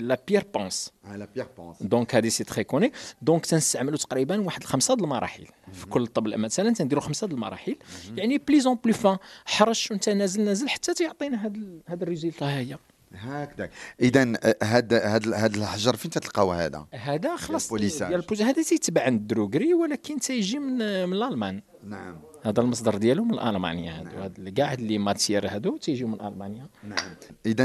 la 0.08 0.18
pierre 0.28 0.44
ponce 0.54 0.92
على 1.04 1.28
pierre 1.34 1.46
ponce 1.58 1.82
donc 1.82 2.14
هذه 2.14 2.28
c'est 2.28 2.44
très 2.44 2.64
connu 2.64 2.92
donc 3.22 3.46
تنستعملوا 3.46 3.98
تقريبا 3.98 4.40
واحد 4.40 4.64
خمسه 4.64 4.94
د 4.94 5.02
المراحل. 5.02 5.46
في 5.72 5.86
كل 5.86 6.06
طبله 6.06 6.36
مثلا 6.36 6.74
تنديروا 6.74 7.02
خمسة 7.02 7.26
د 7.26 7.32
المراحل. 7.32 7.76
يعني 8.16 8.38
plus 8.38 8.65
en 8.65 8.78
plus 8.84 8.92
fine 8.92 9.16
حرش 9.44 9.90
وانت 9.90 10.08
نازل 10.08 10.44
نازل 10.44 10.68
حتى 10.68 10.94
تيعطينا 10.94 11.46
هذا 11.46 11.60
هذا 11.86 12.02
ال 12.02 12.07
résultat 12.07 12.42
ها 12.42 12.58
هي. 12.58 12.78
هكذا 13.14 13.70
اذا 14.00 14.32
هاد 14.62 14.94
هاد 14.94 15.28
هاد 15.28 15.56
الحجر 15.56 15.96
فين 15.96 16.10
تلقاو 16.10 16.52
هذا؟ 16.52 16.86
هذا 16.94 17.36
خلاص. 17.36 17.74
ديال 17.74 18.24
هذا 18.40 18.62
تيتباع 18.62 19.04
عند 19.04 19.20
ال 19.20 19.26
droguerie 19.26 19.74
ولكن 19.74 20.20
تيجي 20.20 20.58
من 20.58 21.06
من 21.08 21.12
الألمان. 21.12 21.62
نعم. 21.84 22.16
هذا 22.42 22.60
المصدر 22.60 22.96
ديالو 22.96 23.24
من 23.24 23.38
المانيا 23.38 24.00
هادو. 24.00 24.10
هاد 24.10 24.48
كاع 24.48 24.72
هاد 24.72 24.80
لي 24.80 24.98
matières 24.98 25.48
هادو 25.48 25.76
تيجيو 25.76 26.08
من 26.08 26.20
ألمانيا. 26.20 26.68
نعم. 26.84 27.14
اذا 27.46 27.64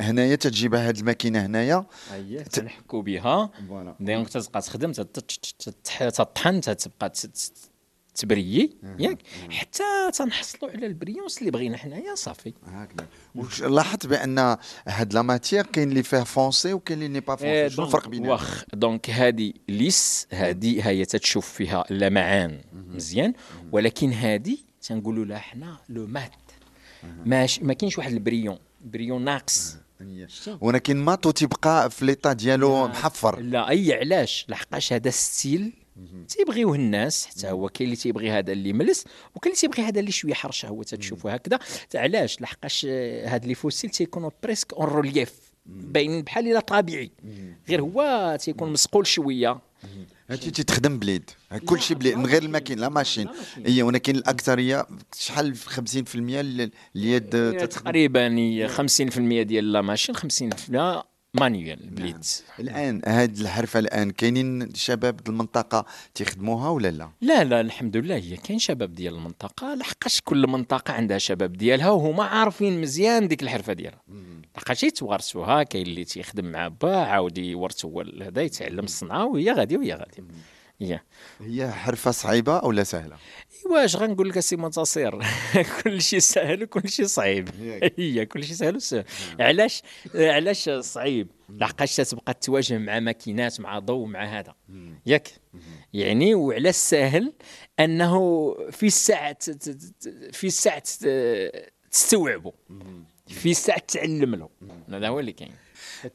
هنايا 0.00 0.36
تجيب 0.36 0.74
هاد 0.74 0.96
الماكينة 0.96 1.46
هنايا. 1.46 1.86
أييه 2.14 2.42
تنحكوا 2.42 3.02
بها. 3.02 3.50
donc 4.00 4.28
تتبقى 4.28 4.60
تخدم 4.60 4.92
تطحن 5.96 6.60
تتبقى 6.60 7.12
تبريي 8.14 8.76
ياك؟ 8.98 9.18
حتى 9.50 10.10
تنحصلوا 10.14 10.70
على 10.70 10.86
ال 10.86 10.91
brillance 10.91 11.38
اللي 11.38 11.50
بغينا 11.50 11.76
حنايا 11.76 12.14
صافي. 12.14 12.52
هكذا. 12.66 13.06
لاحظت 13.68 14.06
بأن 14.06 14.56
هاد 14.88 15.14
la 15.14 15.22
matière 15.22 15.66
كاين 15.66 15.88
اللي 15.88 16.02
فيه 16.02 16.22
foncé 16.22 16.72
وكاين 16.72 16.98
اللي 16.98 17.08
n'est 17.08 17.20
pas 17.20 17.36
إيه، 17.42 17.62
foncé؟ 17.62 17.76
شنو 17.76 17.86
الفرق 17.86 18.08
بينهم؟ 18.08 18.28
واخ 18.28 18.64
donc 18.72 19.10
هذه 19.10 19.52
ليس 19.68 20.26
هذه 20.30 20.88
هي 20.88 21.04
تتشوف 21.04 21.52
فيها 21.52 21.84
اللمعان 21.90 22.60
مزيان 22.72 23.32
ولكن 23.72 24.12
هذه 24.12 24.56
تنقولوا 24.82 25.24
لها 25.24 25.38
حنا 25.38 25.78
le 25.88 26.06
mat. 26.06 26.32
ماشي 27.26 27.64
ما 27.64 27.72
كاينش 27.72 27.98
واحد 27.98 28.12
ال 28.12 28.17
brillant 28.17 28.58
brillant 28.84 29.24
ناقص. 29.24 29.76
ولكن 30.60 30.96
mat 30.96 31.30
تيبقى 31.30 31.90
في 31.90 32.04
l'état 32.04 32.32
ديالو 32.32 32.88
محفر. 32.88 33.40
لا 33.40 33.68
أي 33.68 33.94
علاش؟ 33.94 34.46
لحقاش 34.48 34.92
هذا 34.92 35.10
style 35.10 35.72
تيبغيوه 36.28 36.74
الناس 36.74 37.26
حتى 37.26 37.50
هو 37.50 37.68
كاين 37.68 37.86
اللي 37.86 37.96
تيبغي 37.96 38.30
هذا 38.30 38.52
اللي 38.52 38.72
ملس 38.72 39.04
وكاين 39.34 39.52
اللي 39.52 39.60
تيبغي 39.60 39.82
هذا 39.82 40.00
اللي 40.00 40.10
شوية 40.10 40.34
حرشة 40.34 40.68
هو 40.68 40.82
تتشوفوا 40.82 41.36
هكذا. 41.36 41.58
علاش؟ 41.94 42.40
لحقاش 42.40 42.86
آه، 42.90 43.28
هاد 43.28 43.44
les 43.44 43.54
fossiles 43.54 43.90
تيكونوا 43.90 44.30
presque 44.42 44.72
en 44.74 44.86
relief 44.86 45.32
باينين 45.66 46.22
بحال 46.22 46.48
إلا 46.50 46.60
طبيعي. 46.60 47.10
غير 47.68 47.80
هو 47.82 48.36
تيكون 48.40 48.72
مسقول 48.72 49.06
شوية. 49.06 49.58
هادشي 50.30 50.50
تيتخدم 50.50 50.98
بليد. 50.98 51.30
كل 51.66 51.80
شيء 51.80 51.96
بليد 51.96 52.14
من 52.16 52.26
غير 52.26 52.42
الماكين 52.42 52.78
la 52.78 52.88
machine. 52.88 53.28
هي 53.66 53.82
ولكن 53.82 54.16
الأكثرية 54.16 54.86
شحال 55.18 55.54
في 55.54 55.70
50% 55.70 56.40
ال- 56.40 56.70
اليد 56.96 57.30
تقريبا 57.68 58.38
هي 58.38 58.68
50% 58.68 59.42
ديال 59.42 59.72
la 59.72 59.80
machine 59.82 60.14
50% 60.16 61.04
manuel 61.34 61.90
بليد 61.90 62.24
الآن 62.60 63.02
هاد 63.06 63.38
الحرفة 63.38 63.78
الآن 63.78 64.10
كاينين 64.10 64.62
الشباب 64.62 65.16
د 65.16 65.28
المنطقة 65.28 65.86
تيخدموها 66.14 66.70
ولا 66.70 66.90
لا؟ 66.90 67.10
لا 67.20 67.44
لا 67.44 67.60
الحمد 67.60 67.96
لله 67.96 68.16
هي 68.16 68.36
كاين 68.36 68.58
شباب 68.58 68.94
ديال 68.94 69.14
المنطقة 69.14 69.74
لحقاش 69.74 70.20
كل 70.20 70.46
منطقة 70.46 70.92
عندها 70.92 71.18
شباب 71.18 71.52
ديالها 71.52 71.90
وهما 71.90 72.24
عارفين 72.24 72.80
مزيان 72.80 73.28
ديك 73.28 73.42
الحرفة 73.42 73.72
ديالها. 73.72 74.00
لحقاش 74.56 74.82
يتوارثوها 74.82 75.62
كاين 75.62 75.86
اللي 75.86 76.04
تيخدم 76.04 76.44
مع 76.44 76.68
با 76.68 76.96
عاود 76.96 77.38
يورث 77.38 77.84
هو 77.84 78.00
هذا 78.22 78.42
يتعلم 78.42 78.84
الصنعة 78.84 79.26
وهي 79.26 79.52
غاديه 79.52 79.76
وهي 79.76 79.92
غاديه 79.92 80.22
هي. 80.80 81.00
هي 81.40 81.70
حرفة 81.70 82.10
صعيبة 82.10 82.64
ولا 82.64 82.84
سهلة؟ 82.84 83.16
ايوا 83.66 83.84
اش 83.84 83.96
غنقول 83.96 84.28
لك 84.28 84.36
أسي 84.36 84.56
منتصر؟ 84.56 85.18
كل 85.82 86.02
شيء 86.02 86.18
سهل 86.18 86.62
وكل 86.62 86.88
شيء 86.88 87.06
صعيب. 87.06 87.48
هي 87.98 88.26
كل 88.26 88.44
شيء 88.44 88.54
سهل 88.54 88.76
وسهل. 88.76 89.04
علاش؟ 89.40 89.82
علاش 90.14 90.70
صعيب؟ 90.70 91.28
لحقاش 91.48 91.96
تتبقى 91.96 92.34
تواجه 92.34 92.78
مع 92.78 93.00
ماكينات 93.00 93.60
مع 93.60 93.78
ضوء 93.78 94.06
مع 94.06 94.24
هذا. 94.24 94.54
ياك؟ 95.06 95.28
يعني 95.92 96.34
وعلاش 96.34 96.74
ساهل 96.74 97.32
أنه 97.80 98.18
في 98.70 98.86
الساعة 98.86 99.38
في 100.32 100.44
الساعة 100.46 100.82
تستوعبه 101.90 102.52
في 103.28 103.50
الساعة 103.50 103.78
تعلم 103.78 104.34
له. 104.34 104.48
هذا 104.88 105.08
هو 105.08 105.20
اللي 105.20 105.32
كاين. 105.32 105.52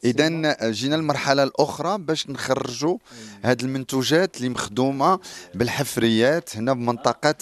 اذا 0.03 0.71
جينا 0.71 0.95
المرحله 0.95 1.43
الأخرى 1.43 1.97
باش 1.97 2.29
نخرجوا 2.29 2.97
هاد 3.43 3.61
المنتوجات 3.63 4.37
اللي 4.37 4.49
مخدومة 4.49 5.19
بالحفريات 5.55 6.57
هنا 6.57 6.73
بمنطقة 6.73 7.35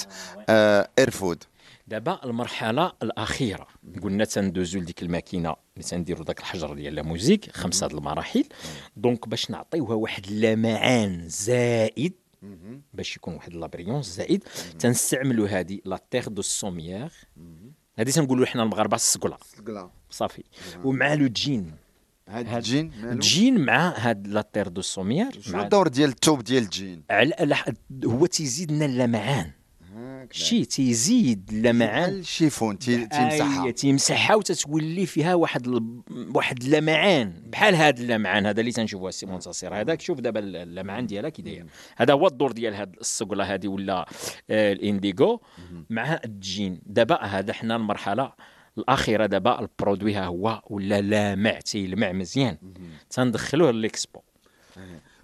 آه 0.49 0.89
إيرفود. 0.99 1.43
دابا 1.87 2.19
المرحلة 2.23 2.91
الأخيرة. 3.03 3.67
قلنا 4.03 4.25
تندوزو 4.25 4.79
لديك 4.79 5.01
الماكينة 5.03 5.55
اللي 5.77 5.87
تنديروا 5.89 6.25
داك 6.25 6.39
الحجر 6.39 6.73
ديال 6.73 6.95
la 6.95 7.01
mosaïque 7.01 7.51
خمسة 7.51 7.87
د 7.87 7.93
المراحل. 7.93 8.43
donc 8.95 9.27
باش 9.27 9.51
نعطيوها 9.51 9.93
واحد 9.93 10.25
اللمعان 10.25 11.29
زائد 11.29 12.13
باش 12.93 13.15
يكون 13.15 13.33
واحد 13.33 13.53
la 13.53 13.63
brillance 13.63 14.05
زائد 14.05 14.43
تنستعملوا 14.79 15.47
هذه 15.47 15.79
la 15.85 15.99
terre 16.11 16.29
de 16.29 16.41
Sommières. 16.41 17.11
هذه 17.99 18.09
تنقولوا 18.09 18.45
حنا 18.45 18.63
المغاربة 18.63 18.95
السقله 18.95 19.37
صافي. 20.09 20.43
ومع 20.83 21.13
le 21.13 21.27
jean. 21.27 21.71
هاد 22.27 22.53
ال 22.53 22.60
jean؟ 22.60 22.91
ال 23.03 23.15
jean 23.15 23.59
مع 23.59 23.93
هاد 23.97 24.27
la 24.27 24.41
terre 24.53 24.67
de 24.67 24.81
Sommières 24.81 25.41
شنو 25.41 25.61
الدور 25.61 25.87
ديال 25.87 26.09
الثوب 26.09 26.43
ديال 26.43 26.63
الجين؟ 26.63 27.03
على 27.09 27.55
هو 28.05 28.25
تيزيد 28.25 28.71
لنا 28.71 28.85
اللمعان 28.85 29.51
شي 30.31 30.65
تيزيد 30.65 31.49
اللمعان. 31.53 32.09
ال 32.09 32.18
chiffon 32.18 32.79
تيمسحها؟ 32.79 33.71
تيمسحها 33.71 34.35
وتتولي 34.35 35.05
فيها 35.05 35.35
واحد 35.35 35.67
ال... 35.67 36.01
واحد 36.35 36.63
اللمعان. 36.63 37.33
بحال 37.45 37.75
هذا 37.75 38.01
اللمعان 38.01 38.45
هذا 38.45 38.59
اللي 38.59 38.71
تنشوفوه 38.71 39.09
السي 39.09 39.25
منتصر. 39.25 39.75
هذاك 39.75 40.01
شوف 40.01 40.19
دابا 40.19 40.39
اللمعان 40.39 41.07
ديالها 41.07 41.29
كي 41.29 41.41
داير. 41.41 41.65
هذا 41.97 42.13
هو 42.13 42.27
الدور 42.27 42.51
ديال 42.51 42.73
هاد 42.73 42.95
السقلة 43.01 43.53
هذه 43.53 43.67
ولا 43.67 44.05
آه 44.49 44.73
ال 44.73 44.83
indigo 44.83 45.41
مع 45.89 46.19
الجين. 46.25 46.81
دابا 46.85 47.23
هذا 47.23 47.53
حنا 47.53 47.75
المرحلة 47.75 48.33
الأخيرة 48.77 49.25
دابا 49.25 49.59
ال 49.59 49.66
produit 49.66 50.13
ها 50.15 50.25
هو 50.25 50.61
ولا 50.69 51.01
لامع 51.01 51.59
تيلمع 51.59 52.11
مزيان. 52.11 52.57
تندخلوه 53.09 53.71
l'expo 53.71 54.19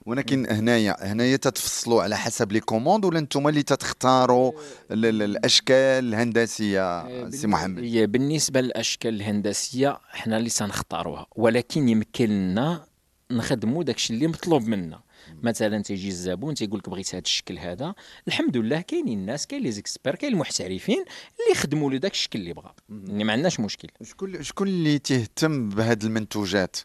ولكن 0.05 0.47
هنايا 0.49 1.11
هنايا 1.11 1.35
تتفصلوا 1.37 2.03
على 2.03 2.17
حسب 2.17 2.51
les 2.51 2.59
commandes 2.59 3.05
ولا 3.05 3.19
أنتم 3.19 3.47
اللي 3.47 3.63
تتختاروا 3.63 4.51
ال- 4.91 5.05
ال- 5.05 5.21
الأشكال 5.21 6.03
الهندسية 6.13 7.29
سي 7.29 7.47
محمد؟ 7.47 7.83
هي 7.83 8.07
بالنسبة 8.07 8.61
للأشكال 8.61 9.15
الهندسية 9.15 9.97
حنا 10.09 10.37
اللي 10.37 10.49
تنختاروها. 10.49 11.27
ولكن 11.35 11.89
يمكن 11.89 12.25
لنا 12.29 12.85
نخدموا 13.31 13.83
داكشي 13.83 14.13
اللي 14.13 14.27
مطلوب 14.27 14.67
منا. 14.67 14.99
مثلا 15.43 15.83
تيجي 15.83 16.07
الزبون 16.07 16.53
تيقول 16.53 16.79
لك 16.79 16.89
بغيت 16.89 17.15
هذا 17.15 17.23
الشكل 17.23 17.57
هذا 17.59 17.95
الحمد 18.27 18.57
لله 18.57 18.81
كاينين 18.81 19.19
الناس 19.19 19.47
كاين 19.47 19.63
لي 19.63 19.71
زيكسبير 19.71 20.15
كاين 20.15 20.33
المحترفين 20.33 20.99
اللي 20.99 21.51
يخدموا 21.51 21.91
له 21.91 21.97
داك 21.97 22.11
الشكل 22.11 22.39
اللي 22.39 22.53
بغا. 22.53 22.73
يعني 22.89 23.23
ما 23.23 23.33
عندناش 23.33 23.59
مشكل. 23.59 23.87
شكون 24.03 24.43
شكون 24.43 24.67
اللي 24.67 24.99
تهتم 24.99 25.69
بهاد 25.69 26.03
المنتوجات؟ 26.03 26.77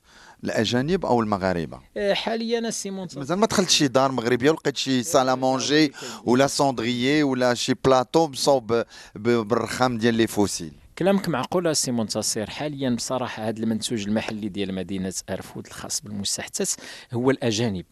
الأجانب 0.45 1.07
أو 1.07 1.21
المغاربة؟ 1.21 1.81
آه، 1.97 2.15
حاليا 2.15 2.59
السي 2.59 2.91
منتصر 2.91 3.19
مازال 3.19 3.39
ما 3.39 3.47
دخلت 3.47 3.71
شي 3.71 3.89
دار 3.89 4.13
مغربية 4.13 4.51
ولقيت 4.51 4.77
شي 4.77 5.03
salle 5.03 5.35
à 5.35 5.43
manger 5.43 5.93
ولا 6.25 6.47
cendrier 6.47 7.23
ولا 7.23 7.55
شي 7.55 7.75
بلاطو 7.85 8.29
مصوب 8.29 8.83
بالرخام 9.15 9.99
ديال 9.99 10.15
les 10.15 10.27
fossiles 10.27 10.73
كلامك 10.99 11.29
معقول 11.29 11.67
السي 11.67 11.93
منتصر 11.93 12.51
حاليا 12.51 12.91
بصراحة 12.91 13.49
هذا 13.49 13.59
المنتوج 13.59 14.07
المحلي 14.07 14.49
ديال 14.49 14.75
مدينة 14.75 15.15
أرفود 15.31 15.67
الخاص 15.67 16.01
بالمستحدث 16.01 16.75
هو 17.13 17.31
الأجانب. 17.31 17.85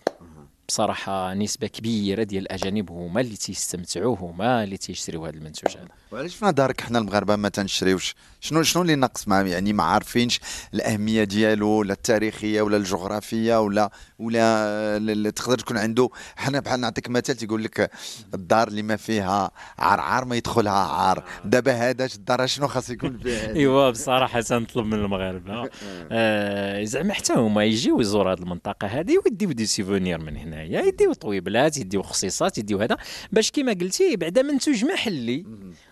بصراحة 0.68 1.35
نسبة 1.35 1.66
كبيرة 1.66 2.23
ديال 2.23 2.42
الاجانب 2.42 2.90
هما 2.90 3.20
اللي 3.20 3.37
تيستمتعوا 3.37 4.16
هما 4.16 4.64
اللي 4.64 4.76
تيشتريوا 4.76 5.28
هذا 5.28 5.37
المنتوج 5.37 5.76
هذا 5.76 5.88
وعلاش 6.13 6.37
في 6.37 6.45
نظرك 6.45 6.81
حنا 6.81 6.99
المغاربة 6.99 7.37
ما 7.37 7.49
تنشريوش؟ 7.49 8.15
شنو 8.41 8.63
شنو 8.63 8.83
اللي 8.83 8.95
ناقص 8.95 9.29
معاه 9.29 9.43
يعني 9.43 9.73
ما 9.73 9.83
عارفينش 9.83 10.41
الأهمية 10.75 11.25
ديالو 11.25 11.83
لا 11.83 11.93
التاريخية 11.93 12.63
ولا 12.63 12.77
الجغرافية 12.77 13.61
ولا 13.61 13.91
ولا 14.19 15.31
تقدر 15.31 15.59
تكون 15.59 15.77
عنده 15.77 16.09
حنا 16.37 16.61
بحال 16.61 16.81
نعطيك 16.81 17.11
مثال 17.11 17.37
تيقول 17.37 17.65
لك 17.65 17.91
الدار 18.35 18.69
اللي 18.69 18.83
ما 18.83 18.97
فيها 18.97 19.51
عرعر 19.79 20.25
ما 20.25 20.37
يدخلها 20.37 20.73
عار. 20.73 21.25
دابا 21.45 21.73
هذا 21.73 22.05
الدار 22.15 22.47
شنو 22.47 22.67
خاص 22.69 22.91
يكون 22.91 23.19
فيها 23.19 23.55
أيوا 23.57 23.91
بصراحة 23.91 24.41
تنطلب 24.41 24.87
من 24.87 24.95
المغاربة. 24.95 25.69
آه 26.13 26.85
زعما 26.85 27.15
حتى 27.15 27.33
هما 27.33 27.65
يجيو 27.65 28.01
يزوروا 28.01 28.33
هذه 28.33 28.39
المنطقة 28.39 28.87
هذه 28.87 29.19
ويديو 29.25 29.53
دي 29.53 29.67
سيفونير 29.67 30.19
من 30.19 30.37
هنايا 30.37 30.83
يديو 30.83 31.13
طويبلات 31.13 31.79
يديو 31.79 32.03
خصيصات 32.03 32.59
يديو 32.59 32.79
هذا. 32.79 32.97
باش 33.33 33.51
كما 33.51 33.73
قلتي 33.73 34.17
بعدا 34.17 34.43
منتوج 34.43 34.85
محلي 34.85 35.47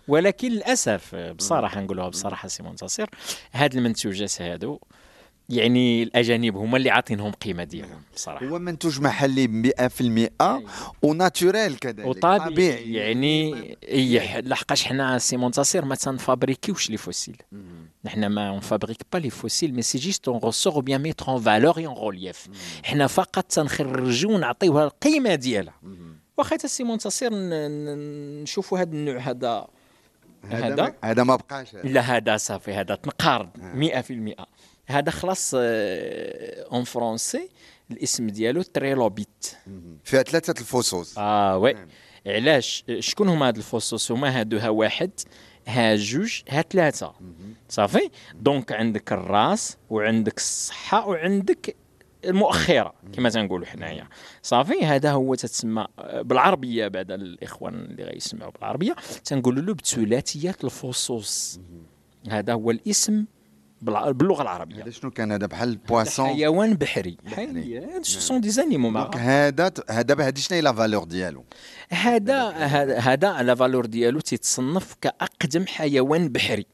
ولكن 0.07 0.51
للأسف 0.51 1.15
بصراحة 1.15 1.81
نقولوها 1.81 2.09
بصراحة 2.09 2.47
سي 2.47 2.63
منتصر 2.63 3.09
هاد 3.53 3.75
المنتوجات 3.75 4.41
هادو 4.41 4.79
يعني 5.49 6.03
الأجانب 6.03 6.57
هما 6.57 6.77
اللي 6.77 6.89
عاطينهم 6.89 7.31
قيمة 7.31 7.63
ديالهم 7.63 8.01
بصراحة. 8.15 8.45
هو 8.45 8.59
منتوج 8.59 9.01
محلي 9.01 9.73
100% 10.39 10.53
و 11.01 11.10
naturel 11.10 11.75
كذلك 11.75 12.05
وطبيعي 12.05 12.93
يعني 12.93 13.53
إيه 13.83 14.41
لحقاش 14.41 14.83
حنا 14.83 15.17
سي 15.17 15.37
منتصر 15.37 15.85
ما 15.85 15.95
تنفابريكيوش 15.95 16.89
les 16.89 16.97
fossiles. 16.97 17.37
نحن 18.05 18.25
ما 18.25 18.49
on 18.49 18.59
fabrique 18.59 19.01
pas 19.13 19.17
les 19.17 19.29
fossiles 19.29 19.73
mais 19.73 19.81
c'est 19.81 19.97
juste 19.97 20.27
on 20.27 20.39
ressort 20.43 20.79
bien 20.79 21.01
mettre 21.01 21.27
en 21.27 21.41
valeur 21.41 21.85
en 21.85 21.97
relief 21.97 22.47
حنا 22.83 23.07
فقط 23.07 23.43
تنخرجوا 23.43 24.31
ونعطيوها 24.31 24.83
القيمة 24.83 25.35
ديالها. 25.35 25.73
واخا 26.37 26.55
حتى 26.55 26.67
سي 26.67 26.83
منتصر 26.83 27.29
نشوفوا 28.43 28.79
هذا 28.79 28.91
النوع 28.91 29.17
هذا 29.17 29.67
هذا 30.49 30.93
هذا؟ 31.03 31.23
ما- 31.23 31.35
بقاش. 31.35 31.73
لا 31.83 32.01
هذا 32.01 32.37
صافي 32.37 32.73
هذا 32.73 32.95
تنقارض 32.95 33.49
100% 33.57 34.45
هذا 34.87 35.11
خلاص 35.11 35.51
en 35.55 36.83
français 36.83 37.49
الاسم 37.91 38.27
ديالو 38.27 38.61
trilobite 38.61 39.51
فيها 40.03 40.23
ثلاثة 40.23 40.61
الفصوص. 40.61 41.17
ah 41.17 41.57
oui. 41.57 41.75
علاش؟ 42.27 42.83
شكون 42.99 43.29
هما 43.29 43.47
هاد 43.47 43.57
الفصوص؟ 43.57 44.11
هما 44.11 44.39
هادو 44.39 44.57
ها 44.57 44.69
واحد 44.69 45.11
ها 45.67 45.95
جوج 45.95 46.41
ها 46.49 46.61
ثلاثة. 46.61 47.13
صافي؟ 47.69 48.09
donc 48.35 48.71
عندك 48.71 49.11
الراس 49.13 49.77
وعندك 49.89 50.37
الصحة 50.37 51.07
وعندك 51.07 51.75
المؤخرة 52.29 52.93
كما 53.13 53.29
تنقولوا 53.29 53.65
حنايا. 53.65 54.07
صافي؟ 54.41 54.85
هذا 54.85 55.11
هو 55.11 55.35
تتسمى 55.35 55.87
آه، 55.99 56.21
بالعربية 56.21 56.87
بعد 56.87 57.11
الإخوان 57.11 57.73
اللي 57.73 58.03
غيسمعوا 58.03 58.51
بالعربية 58.51 58.95
تنقولوا 59.25 59.63
له 59.63 59.73
بثلاثيات 59.73 60.63
الفصوص. 60.63 61.59
هذا 62.29 62.53
هو 62.53 62.71
الاسم 62.71 63.25
باللغة 63.81 64.41
العربية. 64.41 64.83
هذا 64.83 64.89
شنو 64.89 65.11
كان؟ 65.11 65.31
هذا 65.31 65.45
بحال 65.45 65.69
ال 65.69 65.75
poisson؟ 65.75 66.27
حيوان 66.27 66.73
بحري. 66.73 67.17
حيوان 67.25 68.03
sont 68.03 68.41
des 68.41 68.49
animaux 68.49 68.91
donc 68.91 69.17
هذا 69.17 69.71
هذا 69.89 70.01
دابا 70.01 70.27
هذه 70.27 70.37
شنو 70.37 70.55
هي 70.55 70.61
la 70.61 70.73
valeur 70.73 71.03
ديالو؟ 71.03 71.45
هذا 71.89 72.49
هذا 72.49 72.99
هذا 72.99 73.43
la 73.43 73.55
valeur 73.55 73.85
ديالو 73.85 74.19
تيتصنف 74.19 74.95
كأقدم 75.01 75.65
حيوان 75.67 76.29
بحري. 76.29 76.65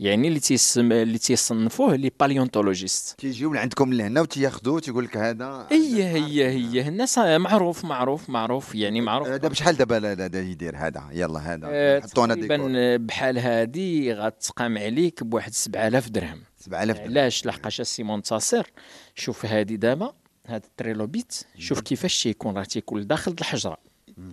يعني 0.00 0.28
اللي 0.28 0.40
تيسم 0.40 0.92
اللي 0.92 1.18
تيصنفوه 1.18 1.96
les 1.96 2.10
paléontologistes 2.20 3.18
تيجيو 3.20 3.52
لعندكم 3.54 3.92
لهنا 3.92 4.20
وتياخذوه 4.20 4.80
تيقول 4.80 5.04
لك 5.04 5.16
هذا 5.16 5.66
هي 5.70 6.04
هي 6.04 6.48
هي 6.48 6.88
الناس 6.88 7.18
معروف 7.18 7.84
معروف 7.84 8.30
معروف 8.30 8.74
يعني 8.74 9.00
معروف. 9.00 9.28
هذا 9.28 9.48
بشحال 9.48 9.76
دابا 9.76 9.94
لا- 9.94 10.14
لا- 10.14 10.28
لا 10.28 10.40
يدير 10.40 10.76
هذا؟ 10.76 11.08
يلا 11.12 11.38
هذا. 11.54 11.66
آه، 11.70 12.00
حطونا 12.00 12.34
تقريبا 12.34 12.96
بحال 12.96 13.38
هادي 13.38 14.12
غتقام 14.12 14.78
عليك 14.78 15.24
بواحد 15.24 15.52
7000 15.52 16.08
درهم. 16.08 16.42
7000 16.56 16.96
درهم. 16.96 17.08
علاش؟ 17.10 17.46
لحقاش 17.46 17.80
السي 17.80 18.02
منتصر 18.02 18.66
شوف 19.14 19.46
هادي 19.46 19.76
دابا 19.76 20.12
هاد 20.46 20.64
trilobite. 20.64 21.40
شوف 21.58 21.80
كيفاش 21.80 22.22
تيكون 22.22 22.56
راه 22.56 22.64
تيكون 22.64 23.06
داخل 23.06 23.34
الحجرة. 23.40 23.76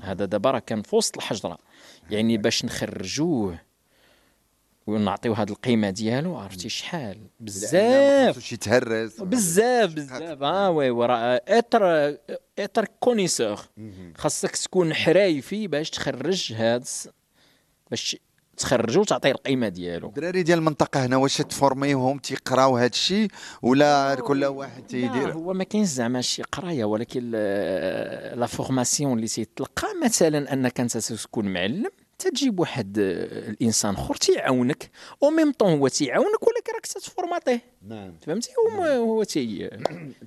هذا 0.01 0.25
دابا 0.25 0.51
راه 0.51 0.59
كان 0.59 0.81
في 0.81 0.95
وسط 0.95 1.17
الحجرة. 1.17 1.57
يعني 2.09 2.37
باش 2.37 2.65
نخرجوه 2.65 3.59
ونعطيو 4.87 5.33
هاد 5.33 5.49
القيمة 5.49 5.89
ديالو 5.89 6.35
عرفتي 6.35 6.69
شحال؟ 6.69 7.17
بزاف. 7.39 8.35
خصوش 8.35 8.53
يتهرس. 8.53 9.21
بزاف 9.21 9.93
بزاف. 9.93 10.43
آه 10.43 10.69
oui 10.69 10.89
وراه 10.89 11.41
être 11.47 12.15
être 12.59 12.85
connaisseur. 12.99 13.59
خاصك 14.17 14.55
تكون 14.55 14.93
حرايفي 14.93 15.67
باش 15.67 15.89
تخرج 15.89 16.53
هاد 16.53 16.87
باش 17.89 18.17
تخرجو 18.57 19.01
وتعطيه 19.01 19.31
القيمة 19.31 19.67
ديالو. 19.67 20.07
الدراري 20.07 20.43
ديال 20.43 20.59
المنطقة 20.59 21.05
هنا 21.05 21.17
واش 21.17 21.37
ت 21.37 21.45
formerيوهم 21.45 22.17
تيقراو 22.17 22.77
هذا 22.77 22.87
الشيء 22.87 23.27
ولا 23.61 24.15
كل 24.15 24.45
واحد 24.45 24.87
تيدير؟ 24.87 25.33
هو 25.33 25.53
ما 25.53 25.63
كاينش 25.63 25.87
زعما 25.87 26.21
شي 26.21 26.43
قراية 26.43 26.85
ولكن 26.85 27.31
la 28.35 28.45
formation 28.45 29.13
اللي 29.13 29.27
تيتلقى 29.27 29.87
مثلا 30.05 30.53
أنك 30.53 30.79
أنت 30.79 30.97
تكون 30.97 31.45
معلم. 31.45 31.89
تجيب 32.29 32.59
واحد 32.59 32.99
آه، 32.99 33.49
الإنسان 33.49 33.93
آخر 33.93 34.15
تيعاونك 34.15 34.89
au 35.23 35.29
même 35.29 35.51
temps 35.51 35.79
هو 35.79 35.87
تيعاونك 35.87 36.43
ولكن 36.47 36.73
راك 36.73 36.85
تت 36.85 37.00
formerاتيه. 37.00 37.72
نعم. 37.87 38.13
فهمتي 38.25 38.49
هو 38.59 38.83
هو 38.83 39.23
تي 39.33 39.69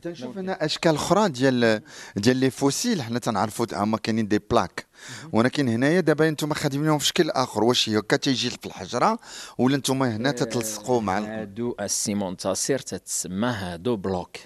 تنشوف 0.03 0.39
هنا 0.39 0.65
أشكال 0.65 0.95
أخرى 0.95 1.29
ديال 1.29 1.83
ديال 2.17 2.37
les 2.37 2.51
fossiles. 2.51 3.03
حنا 3.03 3.19
تنعرفوا 3.19 3.67
هما 3.73 3.99
كاينين 3.99 4.29
des 4.29 4.39
plaques. 4.51 4.87
ولكن 5.33 5.69
هنايا 5.69 6.01
دابا 6.01 6.29
أنتم 6.29 6.53
خادمينهم 6.53 6.99
في 6.99 7.07
شكل 7.07 7.31
آخر. 7.31 7.65
واش 7.65 7.89
هكا 7.89 8.17
تيجي 8.17 8.51
في 8.51 8.67
الحجرة 8.67 9.19
ولا 9.59 9.77
أنتم 9.77 10.03
هنا 10.03 10.31
تتلصقوا 10.31 11.01
مع 11.01 11.19
هادو 11.19 11.75
السي 11.81 12.15
منتصر 12.15 12.79
تتسمى 12.79 13.49
هادو 13.49 13.97
bloc. 13.97 14.37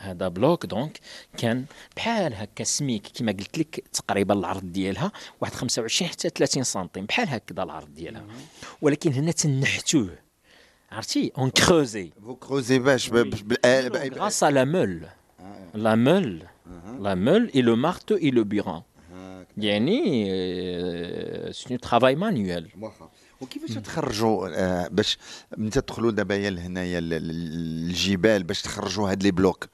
هذا 0.00 0.28
bloc 0.28 0.66
donc 0.66 1.00
كان 1.38 1.64
بحال 1.96 2.34
هكا 2.34 2.64
سميك 2.64 3.06
كما 3.14 3.32
قلت 3.32 3.58
لك 3.58 3.84
تقريبا 3.92 4.34
العرض 4.34 4.72
ديالها 4.72 5.12
واحد 5.40 5.52
25 5.52 6.10
حتى 6.10 6.28
30 6.28 6.64
centimes. 6.64 7.06
بحال 7.06 7.28
هكذا 7.28 7.62
العرض 7.62 7.94
ديالها. 7.94 8.24
ولكن 8.82 9.12
هنا 9.12 9.32
تنحتوه. 9.32 10.29
عرفتي 10.92 11.32
on 11.38 11.50
creuser 11.50 12.10
faut 12.24 12.36
creuser 12.36 12.78
باش 12.78 13.08
ب- 13.08 13.14
ب- 13.16 13.48
بال- 13.48 14.14
grâce 14.20 14.44
la 14.44 14.64
meule 14.64 15.06
la 15.74 15.94
meule 15.94 16.42
la 17.00 17.14
meule 17.14 17.50
et 17.54 17.62
le 17.62 17.76
marteau 17.76 18.14
et 18.16 18.30
le 18.30 18.44
burin 18.44 18.82
يعني 19.56 21.52
c'est 21.52 21.76
travail 21.76 22.14
manuel 22.14 22.68
واخا 22.80 23.10
وكيفاش 23.40 23.70
تخرجوا 23.70 24.48
آه، 24.48 24.88
باش 24.88 25.18
من 25.56 25.70
تدخلوا 25.70 26.10
دابا 26.10 26.34
يا 26.36 26.50
لهنايا 26.50 27.00
ل- 27.00 27.08
ل- 27.08 27.30
الجبال 27.90 28.42
باش 28.42 28.62
تخرجوا 28.62 29.10
هاد 29.10 29.22
les 29.22 29.30
blocs 29.30 29.66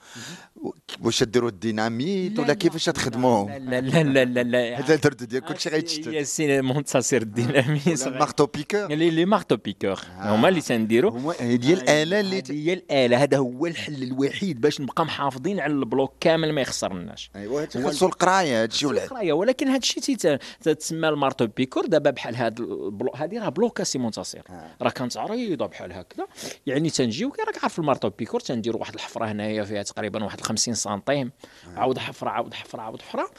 و- 0.56 0.70
واش 1.06 1.22
ديروا 1.22 1.48
الديناميت 1.48 2.38
ولا 2.38 2.54
كيفاش 2.54 2.84
تخدموهم؟ 2.84 3.50
لا 3.50 3.80
لا 3.80 4.02
لا 4.02 4.24
لا 4.24 4.42
لا 4.42 4.78
هذا 4.80 4.94
الدرد 4.94 5.24
ديال 5.24 5.44
كلشي 5.44 5.68
غيتشتت 5.68 6.18
سي 6.18 6.62
منتصر 6.62 7.16
الديناميس 7.16 8.06
ال 8.06 8.09
marteau-piqueur 8.09 8.46
les 8.46 8.86
les 8.86 9.24
marteaux-piqueurs 9.24 10.00
هما 10.18 10.48
اللي 10.48 10.60
تنديروا 10.60 11.10
هما 11.10 11.34
هي 11.40 11.56
ديال 11.56 11.82
الآلة 11.82 12.20
اللي 12.20 12.42
هي 12.50 12.72
الآلة. 12.72 13.22
هذا 13.22 13.38
هو 13.38 13.66
الحل 13.66 14.02
الوحيد 14.02 14.60
باش 14.60 14.80
نبقى 14.80 15.04
محافظين 15.04 15.60
على 15.60 15.72
ال 15.72 15.80
bloc 15.80 16.12
كامل 16.20 16.52
ما 16.52 16.60
يخسرناش. 16.60 17.30
ايوا 17.36 17.62
هادشي 17.62 17.82
خاصو 17.82 18.06
القراية 18.06 18.62
هادشي 18.62 18.86
ولا 18.86 19.04
القراية. 19.04 19.32
ولكن 19.32 19.80
تيت- 19.80 20.38
تتسمى 20.62 21.08
ال 21.08 21.46
marteau-piqueur. 21.46 21.86
دابا 21.86 22.10
بحال 22.10 22.36
هاد 22.36 22.60
ال 22.60 22.71
bloc 22.71 23.12
هذه 23.16 23.38
راه 23.38 23.48
بلوكا 23.48 23.84
سي 23.84 23.98
منتصر. 23.98 24.42
راه 24.82 24.90
كانت 24.90 25.16
عريضة 25.16 25.66
بحال 25.66 25.92
هكذا. 25.92 26.26
يعني 26.66 26.90
تنجيو 26.90 27.30
كي 27.30 27.42
راك 27.42 27.62
عارف 27.62 27.78
ال 27.78 28.10
marteau-piqueur 28.10 28.40
تنديروا 28.40 28.80
واحد 28.80 28.94
الحفرة 28.94 29.24
هنايا 29.24 29.64
فيها 29.64 29.82
تقريبا 29.82 30.24
واحد 30.24 30.40
50 30.40 30.74
سنتيم 30.96 31.32
عاود 31.76 31.98
حفرة 31.98 32.30
عاود 32.30 32.54
حفرة 32.54 32.80
عاود 32.80 33.02
حفرة. 33.02 33.30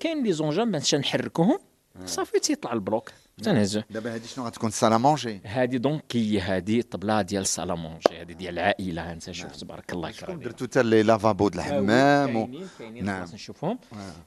كاين 0.00 0.22
les 0.22 0.32
engins 0.32 0.70
باش 0.70 0.94
نحركوهم. 0.94 1.58
صافي 2.04 2.40
تيطلع 2.40 2.72
ال 2.72 2.78
bloc. 2.78 3.10
تنهزه 3.42 3.84
دابا 3.90 4.14
هادي 4.14 4.28
شنو 4.28 4.46
غتكون 4.46 4.70
salle 4.70 4.98
à 4.98 5.04
manger 5.04 5.40
هذه 5.44 5.76
donc 5.76 6.02
هي 6.12 6.40
هذه 6.40 6.78
الطبله 6.78 7.22
ديال 7.22 7.46
salle 7.46 7.77
à 7.77 7.83
manger 7.83 8.20
هذه 8.20 8.32
ديال 8.32 8.58
العائله 8.58 9.12
انت 9.12 9.30
شوف 9.30 9.56
تبارك 9.56 9.92
الله 9.92 10.10
كريم 10.10 10.40
درتو 10.40 10.64
حتى 10.64 10.82
les 10.82 11.02
lavabos 11.02 11.48
د 11.48 11.54
الحمام 11.54 12.36
و... 12.36 12.46
كاينين 12.46 12.68
كاينين 12.78 13.04
نعم. 13.04 13.28
نشوفهم 13.34 13.78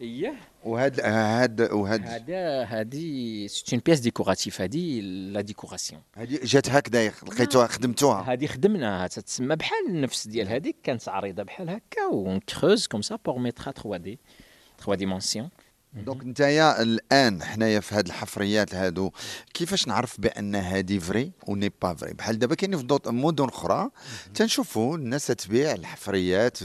اييه 0.01 0.35
وهاد 0.63 0.99
هاد 0.99 1.61
وهاد 1.61 2.05
هذا 2.05 2.63
هذه 2.63 3.47
c'est 3.47 3.73
une 3.73 3.81
pièce 3.85 3.99
décorative 3.99 4.61
هذه 4.61 5.01
la 5.01 5.41
décoration 5.41 6.01
هادي 6.15 6.39
جات 6.43 6.69
هكذا 6.69 7.07
لقيتوها 7.07 7.67
خدمتوها 7.67 8.33
هذه 8.33 8.47
خدمناها 8.47 9.07
تتسمى 9.07 9.55
بحال 9.55 9.87
النفس 9.89 10.27
ديال 10.27 10.47
هذيك 10.47 10.75
كانت 10.83 11.09
عريضه 11.09 11.43
بحال 11.43 11.69
هكا 11.69 12.05
ونكروز 12.11 12.87
comme 12.87 13.01
ça 13.01 13.15
pour 13.25 13.37
mettre 13.37 13.60
à 13.60 13.64
3D 13.64 13.71
3 13.71 13.97
dimensions 13.97 15.49
donc 15.95 16.23
نتايا 16.25 16.81
الآن 16.81 17.43
حنايا 17.43 17.79
في 17.79 17.95
هاد 17.95 18.05
الحفريات 18.07 18.75
هادو 18.75 19.11
كيفاش 19.53 19.87
نعرف 19.87 20.21
بأن 20.21 20.55
هادي 20.55 20.99
vrai 20.99 21.31
ou 21.47 21.54
n'est 21.54 21.71
pas 21.81 21.93
vrai؟ 21.93 22.13
بحال 22.13 22.39
دابا 22.39 22.55
كاينين 22.55 22.79
في 22.79 22.85
دوط- 22.85 23.07
مدن 23.07 23.45
أخرى 23.47 23.89
تنشوفوا 24.33 24.97
الناس 24.97 25.27
تبيع 25.27 25.71
الحفريات 25.73 26.57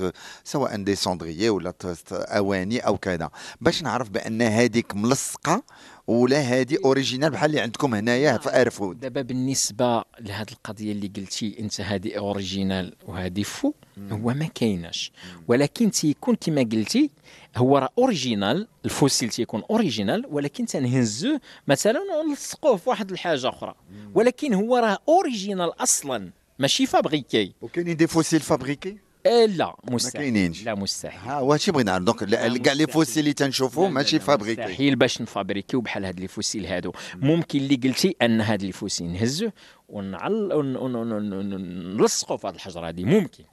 سواء 0.45 0.77
des 0.77 0.95
cendriers 0.95 1.49
ولا 1.51 1.75
أواني 2.13 2.79
أو 2.81 2.99
كذا. 2.99 3.31
باش 3.61 3.83
نعرف 3.83 4.09
بأن 4.11 4.43
هذيك 4.43 4.95
ملصقة 4.97 5.63
ولا 6.11 6.41
هذه 6.41 6.79
originale 6.85 7.31
بحال 7.31 7.51
اللي 7.51 7.61
عندكم 7.61 7.95
هنايا 7.95 8.39
في 8.39 8.61
ارفود 8.61 9.01
دابا 9.01 9.23
بالنسبة 9.23 10.05
لهذه 10.21 10.51
القضية 10.53 10.93
اللي 10.93 11.11
قلتي 11.17 11.57
أنت 11.61 11.81
هذه 11.81 12.19
originale 12.19 12.95
وهذه 13.07 13.43
faux 13.43 13.73
هو 14.13 14.35
ما 14.35 14.49
كايناش. 14.55 15.13
ولكن 15.49 15.91
تيكون 15.91 16.35
كما 16.35 16.61
قلتي 16.63 17.11
هو 17.57 17.79
راه 17.79 17.89
original 17.99 18.67
ال 18.85 18.90
fossile 18.90 19.29
تيكون 19.29 19.63
original 19.71 20.27
ولكن 20.31 20.67
تنهزوه 20.67 21.41
مثلا 21.69 22.01
ونلصقوه 22.21 22.77
في 22.77 22.89
واحد 22.89 23.11
الحاجة 23.11 23.49
أخرى. 23.49 23.75
ولكن 24.15 24.55
هو 24.55 24.77
راه 24.77 24.99
original 25.09 25.83
أصلا 25.83 26.31
ماشي 26.59 26.87
fabriqué. 26.87 27.53
وكاينين 27.63 27.97
des 27.97 28.07
fossiles 28.07 28.41
fabriqués؟ 28.41 28.97
لا 29.27 29.77
مستحيل. 29.91 30.57
لا 30.65 30.75
مستحيل 30.75 31.21
ها 31.31 31.41
واشي 31.41 31.73
بغينا 31.73 31.91
نعرف. 31.99 32.05
donc 32.05 32.25
كاع 32.63 32.73
les 32.73 32.87
fossiles 32.87 33.21
اللي 33.21 33.33
تنشوفوهم 33.33 33.95
ماشي 33.95 34.19
fabriqués. 34.21 34.63
مستحيل 34.63 34.97
باش 34.97 35.21
ن 35.23 35.27
fabriquerيو 35.27 35.81
بحال 35.81 36.05
هاد 36.05 36.21
les 36.21 36.29
fossiles 36.29 36.67
هادو. 36.67 36.93
ممكن 37.17 37.59
اللي 37.59 37.77
قلتي 37.77 38.17
أن 38.23 38.41
هاد 38.41 38.63
les 38.63 38.73
fossiles 38.73 39.13
نهزوه 39.13 39.53
ونعل 39.89 40.53
ون- 40.53 40.77
ون- 40.77 40.95
ون- 40.97 41.33
ون- 41.33 41.97
نلصقوا 41.97 42.37
في 42.37 42.47
هاد 42.47 42.55
الحجرة 42.55 42.89
هادي. 42.89 43.05
ممكن. 43.05 43.45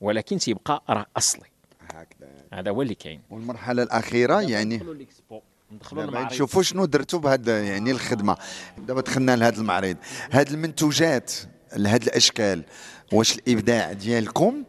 ولكن 0.00 0.38
تيبقى 0.38 0.82
راه 0.90 1.06
أصلي. 1.16 1.46
هكذا. 1.82 2.28
هذا 2.52 2.70
هو 2.70 2.82
اللي 2.82 2.94
كاين. 2.94 3.20
والمرحلة 3.30 3.82
الأخيرة 3.82 4.40
يعني 4.42 4.80
ندخلوا 5.72 6.24
نشوفوا 6.24 6.62
شنو 6.62 6.84
درتوا 6.84 7.18
بهذا 7.18 7.64
يعني 7.64 7.90
الخدمة. 7.90 8.36
دابا 8.78 9.00
دخلنا 9.00 9.36
لهذا 9.36 9.60
المعرض. 9.60 9.96
هاد 10.30 10.48
المنتوجات 10.50 11.32
لهاد 11.76 12.02
الأشكال 12.02 12.64
واش 13.12 13.34
الإبداع 13.38 13.92
ديالكم 13.92 14.64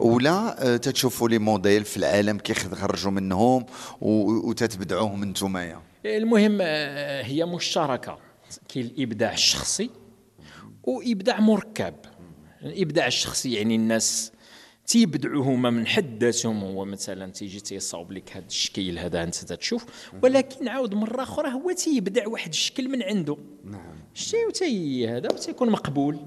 ولا 0.00 0.72
آه، 0.74 0.76
تتشوفوا 0.76 1.28
لي 1.28 1.38
موديل 1.38 1.84
في 1.84 1.96
العالم 1.96 2.38
كيخرجوا 2.38 3.10
منهم 3.10 3.66
وتتبدعوهم 4.00 5.22
انتمايا 5.22 5.80
المهم 6.06 6.58
آه، 6.62 7.22
هي 7.22 7.44
مشتركة. 7.44 8.18
كاين 8.68 8.86
الإبداع 8.86 9.32
الشخصي 9.32 9.90
وابداع 10.82 11.40
مركب. 11.40 11.94
الإبداع 12.62 13.06
الشخصي 13.06 13.54
يعني 13.54 13.76
الناس 13.76 14.32
تيبدعوا 14.86 15.44
هما 15.44 15.70
من 15.70 15.86
حد 15.86 16.24
ذاتهم. 16.24 16.64
هو 16.64 16.84
مثلا 16.84 17.32
تيجي 17.32 17.60
تيصاوب 17.60 18.12
لك 18.12 18.36
هذا 18.36 18.46
الشكل 18.46 18.98
هذا 18.98 19.22
أنت 19.22 19.34
تتشوف 19.34 19.86
ولكن 20.22 20.68
عاود 20.68 20.94
مرة 20.94 21.22
أخرى 21.22 21.52
هو 21.52 21.72
تيبدع 21.72 22.28
واحد 22.28 22.48
الشكل 22.48 22.88
من 22.88 23.02
عنده. 23.02 23.36
نعم. 23.64 23.96
شتي 24.14 24.46
وتي 24.46 25.08
هذا 25.08 25.28
وتيكون 25.32 25.70
مقبول. 25.70 26.18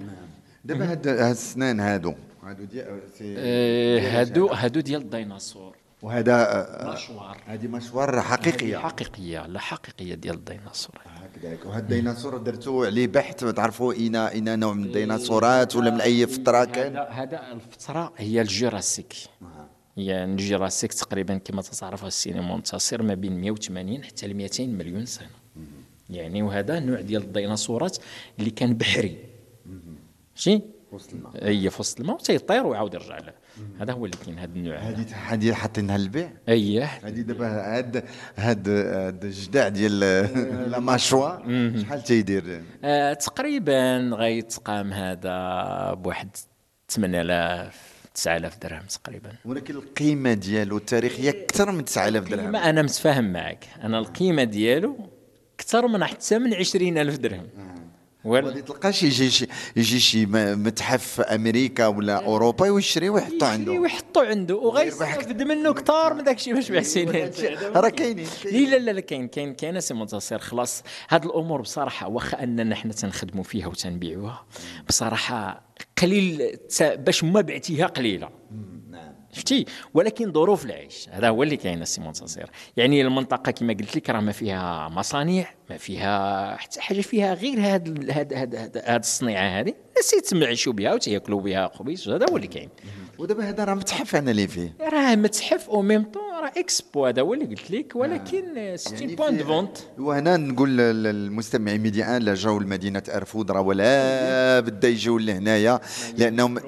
دابا 0.66 0.92
هاد 0.92 1.08
هاد 1.08 1.32
السنان 1.32 1.80
هادو 1.80 2.14
هادو 2.46 2.64
ديال 2.64 3.02
آه، 3.22 4.00
هادو 4.00 4.48
هادو 4.48 4.80
ديال 4.80 5.02
الديناصور. 5.02 5.76
وهذا 6.02 6.34
آه، 6.34 6.94
مشوار. 6.94 7.38
هذه 7.46 7.68
مشوار 7.68 8.22
حقيقية. 8.22 8.78
حقيقية 8.78 9.48
لا 9.48 9.60
حقيقية 9.60 10.16
ديال 10.16 10.36
الديناصور. 10.36 11.02
هكذاك. 11.06 11.66
وهاد 11.66 11.84
الديناصور 11.84 12.38
درتوا 12.38 12.86
عليه 12.86 13.08
بحث 13.08 13.46
تعرفوا 13.46 13.94
اين 13.94 14.16
اين 14.16 14.60
نوع 14.60 14.74
من 14.74 14.84
الديناصورات 14.84 15.76
ولا 15.76 15.92
من 15.92 16.02
أي 16.02 16.28
فترة 16.28 16.66
كان؟ 16.66 16.98
هذا 16.98 17.52
الفترة 17.52 18.14
هي 18.18 18.42
الجوراسيك 18.42 19.14
هي 19.98 20.24
الجوراسيك 20.24 20.94
تقريبا 20.94 21.38
كما 21.38 21.62
تعرف 21.62 22.06
السينما 22.06 22.56
منتصر 22.56 23.04
ما 23.04 23.14
بين 23.14 23.42
180 23.42 24.04
حتى 24.04 24.28
ل 24.28 24.34
200 24.34 24.68
مليون 24.68 25.06
سنة. 25.06 25.30
يعني 26.10 26.42
وهذا 26.42 26.80
نوع 26.80 27.02
ديال 27.02 27.22
الديناصورات 27.22 27.98
اللي 28.40 28.50
كان 28.50 28.74
بحري. 28.74 29.18
شي 30.36 30.62
وسط 30.96 31.14
الماء. 31.14 31.32
هي 31.48 31.70
في 31.70 31.80
وسط 31.80 32.00
الماء 32.00 32.18
تيطير 32.18 32.68
ويعاود 32.68 32.94
يرجع 32.94 33.18
له. 33.18 33.34
هذا 33.80 33.94
هو 33.94 34.06
اللي 34.06 34.18
كاين 34.26 34.40
هذا 34.40 34.52
النوع 34.56 34.78
هذه 34.78 35.06
هذه 35.16 35.54
حاطينها 35.54 35.98
للبيع 35.98 36.32
اييه 36.50 36.84
هذه 36.84 37.22
دابا 37.22 37.48
هاد 37.48 38.04
هاد 38.38 38.70
هاد 38.70 39.26
الجدع 39.26 39.68
ديال 39.68 40.00
لا 40.72 40.80
ماشوا 40.80 41.38
شحال 41.82 42.04
تيدير؟ 42.04 42.64
آه 42.84 43.14
تقريبا 43.14 44.12
غيتقام 44.14 44.94
هذا 44.94 45.94
بواحد 45.94 46.30
8000 46.90 47.94
9000 48.16 48.58
درهم 48.58 48.84
تقريبا. 49.04 49.30
ولكن 49.46 49.76
القيمة 49.76 50.34
ديالو 50.34 50.78
التاريخية 50.78 51.30
أكثر 51.30 51.72
من 51.72 51.86
9000 51.86 52.30
درهم. 52.30 52.56
أنا 52.56 52.82
متفاهم 52.82 53.34
معك. 53.34 53.68
أنا 53.84 54.00
القيمة 54.00 54.44
ديالو 54.44 54.98
أكثر 55.56 55.88
من 55.88 56.04
حتى 56.04 56.40
من 56.40 56.54
20000 56.54 57.18
درهم. 57.18 57.48
ما 58.26 58.32
ولا 58.32 58.62
تلقاش 58.62 59.04
يجي 59.04 59.30
شي 59.30 59.48
يجي 59.76 60.00
شي 60.00 60.26
متحف 60.26 61.08
في 61.08 61.22
أمريكا 61.22 61.88
ولا 61.88 62.26
أوروبا 62.26 62.70
ويشري 62.70 63.10
ويحطو 63.10 63.36
يشري 63.36 63.46
عنده 63.46 63.72
ويحطوا 63.72 64.24
عنده 64.24 64.56
وغيستافد 64.56 65.42
منه 65.42 65.70
أكثر 65.70 66.14
من 66.14 66.24
داك 66.24 66.38
الشيء 66.38 66.54
باش 66.54 66.72
بحسين 66.72 67.10
راه 67.76 67.90
كاينين 67.90 68.28
لا 68.46 68.78
لا 68.78 68.92
لا 68.92 69.00
كاين 69.00 69.28
كاين 69.28 69.54
كاين 69.54 69.80
سي 69.80 69.94
منتصر. 69.94 70.40
خلاص 70.40 70.84
هاد 71.10 71.26
الأمور 71.26 71.62
بصراحة 71.62 72.08
واخا 72.08 72.44
أننا 72.44 72.76
حنا 72.76 72.94
تنخدموا 72.94 73.44
فيها 73.44 73.68
وتنبيعوها 73.68 74.46
بصراحة 74.88 75.62
قليل 76.02 76.58
باش 76.82 77.24
ما 77.24 77.42
بعتيها 77.42 77.88
قليلة. 77.88 78.30
شفتي؟ 79.34 79.66
ولكن 79.94 80.32
ظروف 80.32 80.66
العيش 80.66 81.10
هذا 81.10 81.30
هو 81.30 81.44
اللي 81.44 81.58
كاين 81.58 81.82
السي 81.82 82.02
منتصر 82.02 82.46
يعني 82.78 83.02
المنطقة 83.02 83.52
كما 83.52 83.74
قلت 83.74 83.96
لك 83.96 84.10
راه 84.10 84.20
ما 84.20 84.32
فيها 84.32 84.90
مصانع 84.90 85.46
ما 85.70 85.78
فيها 85.78 86.56
حتى 86.58 86.82
حاجة 86.82 87.02
فيها 87.02 87.34
غير 87.34 87.60
هاد 87.60 88.12
هاد 88.12 88.34
هاد 88.34 88.56
هاد, 88.56 88.78
هاد 88.86 89.00
الصنيعة 89.00 89.60
هذه 89.60 89.74
الناس 89.90 90.14
يتمعشوا 90.14 90.74
بها 90.74 90.94
وتياكلوا 90.94 91.42
بها 91.42 91.72
خبيز 91.74 92.10
هذا 92.10 92.26
هو 92.32 92.38
اللي 92.38 92.48
كاين. 92.48 92.70
ودابا 93.18 93.50
هذا 93.50 93.64
راه 93.64 93.74
متحف 93.74 94.16
أنا 94.16 94.32
اللي 94.32 94.48
فيه. 94.48 94.76
راه 94.82 95.16
متحف 95.16 95.70
au 95.70 95.82
même 95.82 96.04
temps 96.04 96.33
راه 96.44 96.52
إكسبو 96.58 97.06
هذا 97.06 97.22
هو 97.22 97.34
اللي 97.34 97.46
قلت 97.46 97.72
لك 97.72 97.96
ولكن 97.96 98.74
c'est 98.78 99.02
يعني 99.02 99.16
point 99.16 99.38
de 99.38 99.44
vente 99.44 99.78
وهنا 99.98 100.38
نقول 100.38 100.78
للمستمعين 100.78 101.82
ميديا 101.82 102.18
ان 102.18 102.22
لا 102.22 102.34
جاوا 102.36 102.60
لمدينة 102.60 103.04
ارفود 103.10 103.52
راه 103.52 103.62
ولا 103.62 104.60
بدا 104.60 104.88
يجيو 104.88 105.18
لهنايا 105.18 105.80
لانهم 106.18 106.60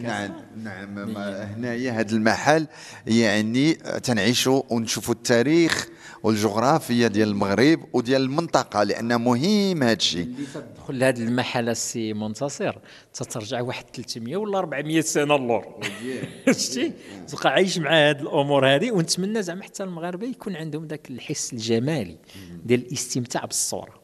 نعم 0.00 0.30
نعم 0.64 1.16
هنايا 1.16 1.92
هذا 1.92 2.16
المحل 2.16 2.66
يعني 3.06 3.74
تنعيشوا 4.02 4.62
ونشوفوا 4.70 5.14
التاريخ. 5.14 5.88
والجغرافيا 6.22 7.08
ديال 7.08 7.28
المغرب 7.28 7.84
وديال 7.92 8.22
المنطقة 8.22 8.82
لأن 8.82 9.20
مهم 9.20 9.82
هذا 9.82 9.92
الشيء 9.92 10.22
اللي 10.22 10.46
تدخل 10.54 10.98
لهذا 10.98 11.22
المحل 11.22 11.68
السي 11.68 12.12
منتصر 12.12 12.78
تترجع 13.14 13.60
واحد 13.60 13.84
300 13.94 14.36
ولا 14.36 14.58
400 14.58 15.00
سنة 15.00 15.36
اللور. 15.36 15.80
شتي؟ 16.50 16.92
تبقى 17.28 17.50
عايش 17.50 17.78
مع 17.78 17.90
هاد 18.08 18.20
الأمور 18.20 18.74
هذه 18.74 18.90
ونتمنى 18.90 19.42
زعما 19.42 19.62
حتى 19.62 19.82
المغاربة 19.82 20.26
يكون 20.26 20.56
عندهم 20.56 20.86
ذاك 20.86 21.10
الحس 21.10 21.52
الجمالي 21.52 22.18
ديال 22.64 22.86
الاستمتاع 22.86 23.44
بالصورة. 23.44 24.02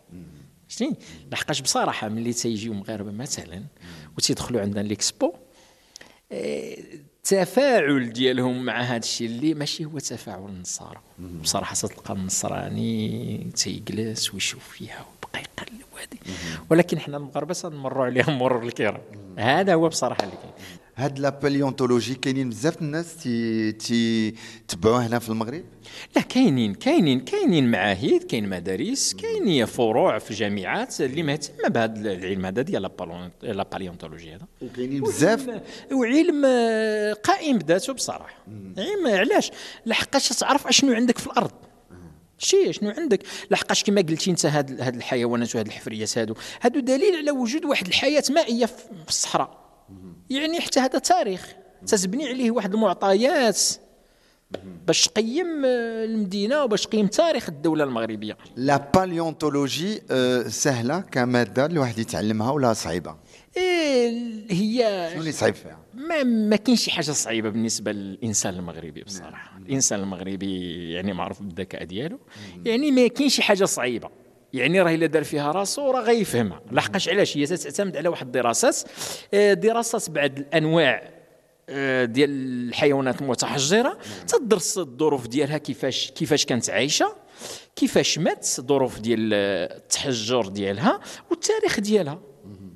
شتي؟ 0.69 0.95
لحقاش 1.33 1.61
بصراحة 1.61 2.09
ملي 2.09 2.33
تيجيو 2.33 2.73
مغاربة 2.75 3.11
مثلا 3.11 3.65
وتيدخلوا 4.17 4.61
عندنا 4.61 4.81
l'expo 4.81 5.33
آه، 6.33 6.77
التفاعل 7.33 8.13
ديالهم 8.13 8.65
مع 8.65 8.81
هذا 8.81 8.97
الشيء 8.97 9.27
اللي 9.27 9.55
ماشي 9.55 9.85
هو 9.85 9.99
تفاعل 9.99 10.47
النصارى. 10.47 11.01
بصراحة 11.43 11.75
تلقى 11.75 12.15
النصراني 12.15 13.51
تيجلس 13.57 14.35
ويشوف 14.35 14.69
فيها 14.69 15.05
ويبقى 15.11 15.41
يقلب 15.41 15.85
وهذه 15.95 16.37
ولكن 16.71 16.99
حنا 16.99 17.17
المغاربة 17.17 17.55
تنمروا 17.55 18.05
عليهم 18.05 18.39
مرور 18.39 18.63
الكرام. 18.63 19.01
هذا 19.39 19.75
هو 19.75 19.89
بصراحة 19.89 20.25
اللي 20.25 20.37
كاين. 20.37 20.53
هاد 20.99 21.19
la 21.19 21.29
paléontologie 21.29 22.15
كاينين 22.15 22.49
بزاف 22.49 22.83
الناس 22.83 23.17
تي 23.17 23.73
تي 23.73 24.35
تبعوه 24.69 25.07
هنا 25.07 25.19
في 25.19 25.29
المغرب؟ 25.29 25.65
لا 26.17 26.23
كاينين 26.23 26.75
كاينين 26.75 27.21
كاينين 27.21 27.71
معاهد 27.71 28.23
كاين 28.23 28.49
مدارس 28.49 29.15
كاين 29.15 29.67
فروع 29.67 30.19
في 30.19 30.35
جامعات 30.35 31.01
اللي 31.01 31.23
مهتمه 31.23 31.69
بهذا 31.69 32.13
العلم. 32.13 32.47
هذا 32.47 32.63
ديال 32.63 32.83
la 32.83 32.89
paléon- 32.89 33.31
la 33.43 33.63
paléontologie 33.63 34.35
هذا. 34.35 34.47
وكاينين 34.63 35.03
بزاف. 35.03 35.61
وعلم 35.93 36.43
آه، 36.47 37.13
قائم 37.13 37.59
بذاته 37.59 37.93
بصراحة. 37.93 38.45
علم 38.79 39.07
علاش؟ 39.07 39.51
لحقاش 39.87 40.29
تعرف 40.29 40.67
أشنو 40.67 40.93
عندك 40.93 41.19
في 41.19 41.27
الأرض. 41.27 41.51
شي 42.39 42.73
شنو 42.73 42.91
عندك؟ 42.91 43.23
لحقاش 43.51 43.85
كما 43.85 44.01
قلتي 44.01 44.31
أنت 44.31 44.47
هاد 44.47 44.81
هاد 44.81 44.95
الحيوانات 44.95 45.55
وهاد 45.55 45.67
الحفريات 45.67 46.19
هادو. 46.19 46.35
هادو 46.63 46.81
دليل 46.81 47.17
على 47.17 47.31
وجود 47.31 47.65
واحد 47.65 47.87
الحياة 47.87 48.23
مائية 48.31 48.67
في 48.67 48.85
الصحراء. 49.09 49.68
يعني 50.31 50.61
حتى 50.61 50.81
هذا 50.81 50.99
تاريخ. 50.99 51.55
تتبني 51.87 52.29
عليه 52.29 52.51
واحد 52.51 52.75
المعطيات. 52.75 53.61
باش 54.87 55.09
تقيم 55.09 55.65
آه، 55.65 56.05
المدينة 56.05 56.65
وباش 56.65 56.87
تقيم 56.87 57.07
تاريخ 57.07 57.49
الدولة 57.49 57.85
المغربية. 57.85 58.37
لا 58.57 58.91
باليونتولوجي 58.95 60.03
آه، 60.11 60.43
سهلة 60.43 61.01
كمادة 61.01 61.67
الواحد 61.67 61.99
يتعلمها 61.99 62.51
ولا 62.51 62.73
صعيبة؟ 62.73 63.17
إيه 63.57 64.11
هي 64.51 65.09
شنو 65.13 65.21
اللي 65.21 65.33
صعيب 65.33 65.55
فيها؟ 65.55 65.79
ما 65.95 66.23
ما 66.23 66.57
كاينش 66.57 66.85
شي 66.85 66.91
حاجة 66.91 67.11
صعيبة 67.11 67.49
بالنسبة 67.49 67.93
للإنسان 67.93 68.55
المغربي 68.55 69.03
بصراحة. 69.03 69.59
الإنسان 69.59 70.01
المغربي 70.01 70.73
يعني 70.93 71.13
معروف 71.13 71.43
بالذكاء 71.43 71.85
ديالو. 71.85 72.19
يعني 72.65 72.91
ما 72.91 73.09
كاينش 73.09 73.37
شي 73.37 73.43
حاجة 73.43 73.65
صعيبة. 73.65 74.11
يعني 74.53 74.81
راه 74.83 74.95
إلا 74.95 75.07
دار 75.07 75.25
فيها 75.25 75.53
راسو 75.53 75.91
راه 75.91 76.01
غيفهمها. 76.03 76.61
لحقاش 76.73 77.09
علاش؟ 77.09 77.37
هي 77.37 77.47
تعتمد 77.47 77.97
على 77.97 78.09
واحد 78.09 78.27
الدراسات 78.27 78.77
آه، 79.35 79.53
دراسات 79.53 80.11
بعد 80.11 80.39
الأنواع 80.39 81.11
آه، 81.71 82.05
ديال 82.05 82.31
الحيوانات 82.69 83.21
المتحجرة. 83.23 83.99
تدرس 84.29 84.79
الظروف 84.79 85.27
ديالها 85.27 85.59
كيفاش 85.59 86.11
كيفاش 86.11 86.45
كانت 86.45 86.71
عايشة 86.71 87.13
كيفاش 87.77 88.19
مات 88.19 88.47
ظروف 88.61 88.99
ديال 89.01 89.35
التحجر 89.35 90.47
ديالها 90.49 91.01
والتاريخ 91.31 91.81
ديالها. 91.81 92.19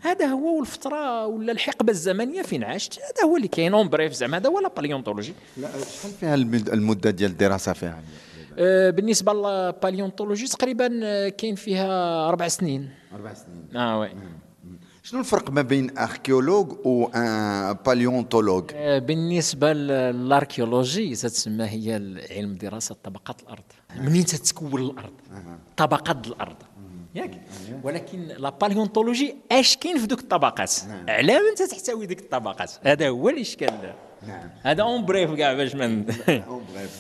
هذا 0.00 0.26
هو 0.26 0.58
والفترة 0.58 1.26
ولا 1.26 1.52
الحقبة 1.52 1.92
الزمنية 1.92 2.42
فين 2.42 2.64
عاشت. 2.64 2.94
هذا 2.98 3.28
هو 3.30 3.36
اللي 3.36 3.48
كاين 3.48 3.74
en 3.74 3.88
bref 3.88 4.12
زعما 4.12 4.36
هذا 4.36 4.48
هو 4.48 4.60
la 4.60 4.68
paléontologie 4.68 5.32
لا 5.56 5.68
شحال 5.68 6.10
فيها 6.20 6.34
المد- 6.34 6.68
المدة 6.68 7.10
ديال 7.10 7.30
الدراسة 7.30 7.72
فيها؟ 7.72 7.90
آه، 7.90 8.02
بالنسبة 8.90 9.32
لل 9.32 9.48
paléontologie 9.48 10.46
تقريبا 10.46 11.00
آه، 11.04 11.28
كاين 11.28 11.54
فيها 11.54 12.28
أربع 12.28 12.48
سنين. 12.48 12.90
أربع 13.14 13.34
سنين. 13.34 13.76
آه 13.76 14.00
oui. 14.00 14.10
شنو 15.02 15.20
الفرق 15.20 15.50
ما 15.50 15.62
بين 15.62 15.98
archéologue 15.98 16.72
و 16.84 17.06
paléontologue 17.86 18.70
آه، 18.74 18.98
بالنسبة 18.98 19.72
لل 19.72 19.94
archéologie 19.94 21.14
تتسمى 21.14 21.64
هي 21.64 21.94
علم 22.30 22.54
دراسة 22.54 22.96
طبقات 23.04 23.40
الأرض. 23.42 23.64
منين 23.96 24.24
تتكون 24.24 24.82
الأرض؟ 24.82 25.12
طبقات 25.76 26.26
الأرض. 26.26 26.56
ياك. 27.14 27.40
ولكن 27.82 28.28
la 28.38 28.50
paléontologie 28.50 29.36
اش 29.52 29.76
كاين 29.76 29.98
في 29.98 30.06
دوك 30.06 30.20
الطبقات؟ 30.20 30.72
على 31.08 31.32
من 31.34 31.68
تحتوي 31.70 32.06
ديك 32.06 32.20
الطبقات؟ 32.20 32.72
هذا 32.82 33.08
هو 33.08 33.28
الإشكال. 33.28 33.94
هذا 34.62 34.82
en 34.82 35.04
bref 35.04 35.30
كاع 35.34 35.54
باش 35.54 35.74
من 35.74 36.04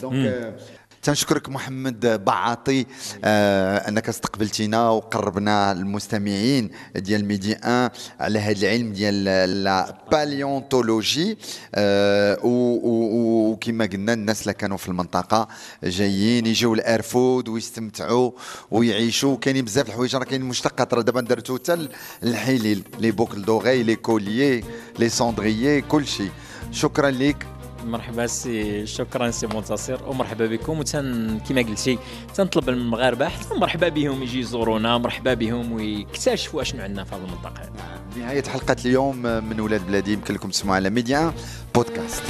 donc 0.02 0.54
تنشكرك 1.02 1.48
محمد 1.48 2.24
بعاطي 2.24 2.86
آه 3.24 3.88
أنك 3.88 4.08
استقبلتينا 4.08 4.88
وقربنا 4.90 5.72
المستمعين 5.72 6.70
ديال 6.96 7.24
ميدي 7.24 7.50
1 7.64 7.90
على 8.20 8.38
هذا 8.38 8.58
العلم 8.66 8.92
ديال 8.92 9.24
la 9.64 9.96
paléontologie 10.12 11.38
آه 11.74 12.38
وكما 12.42 13.84
قلنا 13.86 14.12
الناس 14.12 14.42
اللي 14.42 14.54
كانوا 14.54 14.76
في 14.76 14.88
المنطقة 14.88 15.48
جايين 15.84 16.46
يجيو 16.46 16.74
لأرفود 16.74 17.48
ويستمتعوا 17.48 18.30
ويعيشوا. 18.70 19.36
كاينين 19.36 19.64
بزاف 19.64 19.88
الحوايج 19.88 20.16
راه 20.16 20.24
كاين 20.24 20.42
مشتقات 20.42 20.94
راه 20.94 21.02
دابا 21.02 21.20
درتو 21.20 21.58
حتى 21.58 21.88
الحليل 22.22 22.82
les 22.98 23.10
boucles 23.10 23.42
d'oreilles 23.42 23.82
les 23.82 23.96
colliers 23.96 24.64
les 24.98 25.08
cendriers 25.08 25.80
كل 25.80 26.06
شيء 26.06 26.30
شكرا 26.72 27.10
لك 27.10 27.46
مرحبا 27.84 28.26
سي 28.26 28.86
شكرا 28.86 29.30
سي 29.30 29.46
منتصر 29.46 30.08
ومرحبا 30.08 30.46
بكم. 30.46 30.78
وتن 30.78 31.38
كما 31.48 31.62
قلتي 31.62 31.98
تنطلب 32.34 32.70
من 32.70 32.76
المغاربة 32.76 33.28
حتى 33.28 33.54
مرحبا 33.54 33.88
بهم 33.88 34.22
يجي 34.22 34.40
يزورونا 34.40 34.98
مرحبا 34.98 35.34
بهم 35.34 35.72
ويكتشفوا 35.72 36.62
أشنو 36.62 36.82
عندنا 36.82 37.04
في 37.04 37.14
هذه 37.14 37.24
المنطقة. 37.24 37.72
نهاية 38.16 38.42
حلقة 38.42 38.76
اليوم 38.84 39.22
من 39.22 39.60
ولاد 39.60 39.86
بلادي 39.86 40.12
يمكن 40.12 40.34
لكم 40.34 40.50
تسمعوا 40.50 40.76
على 40.76 40.90
ميديا 40.90 41.32
بودكاست. 41.74 42.22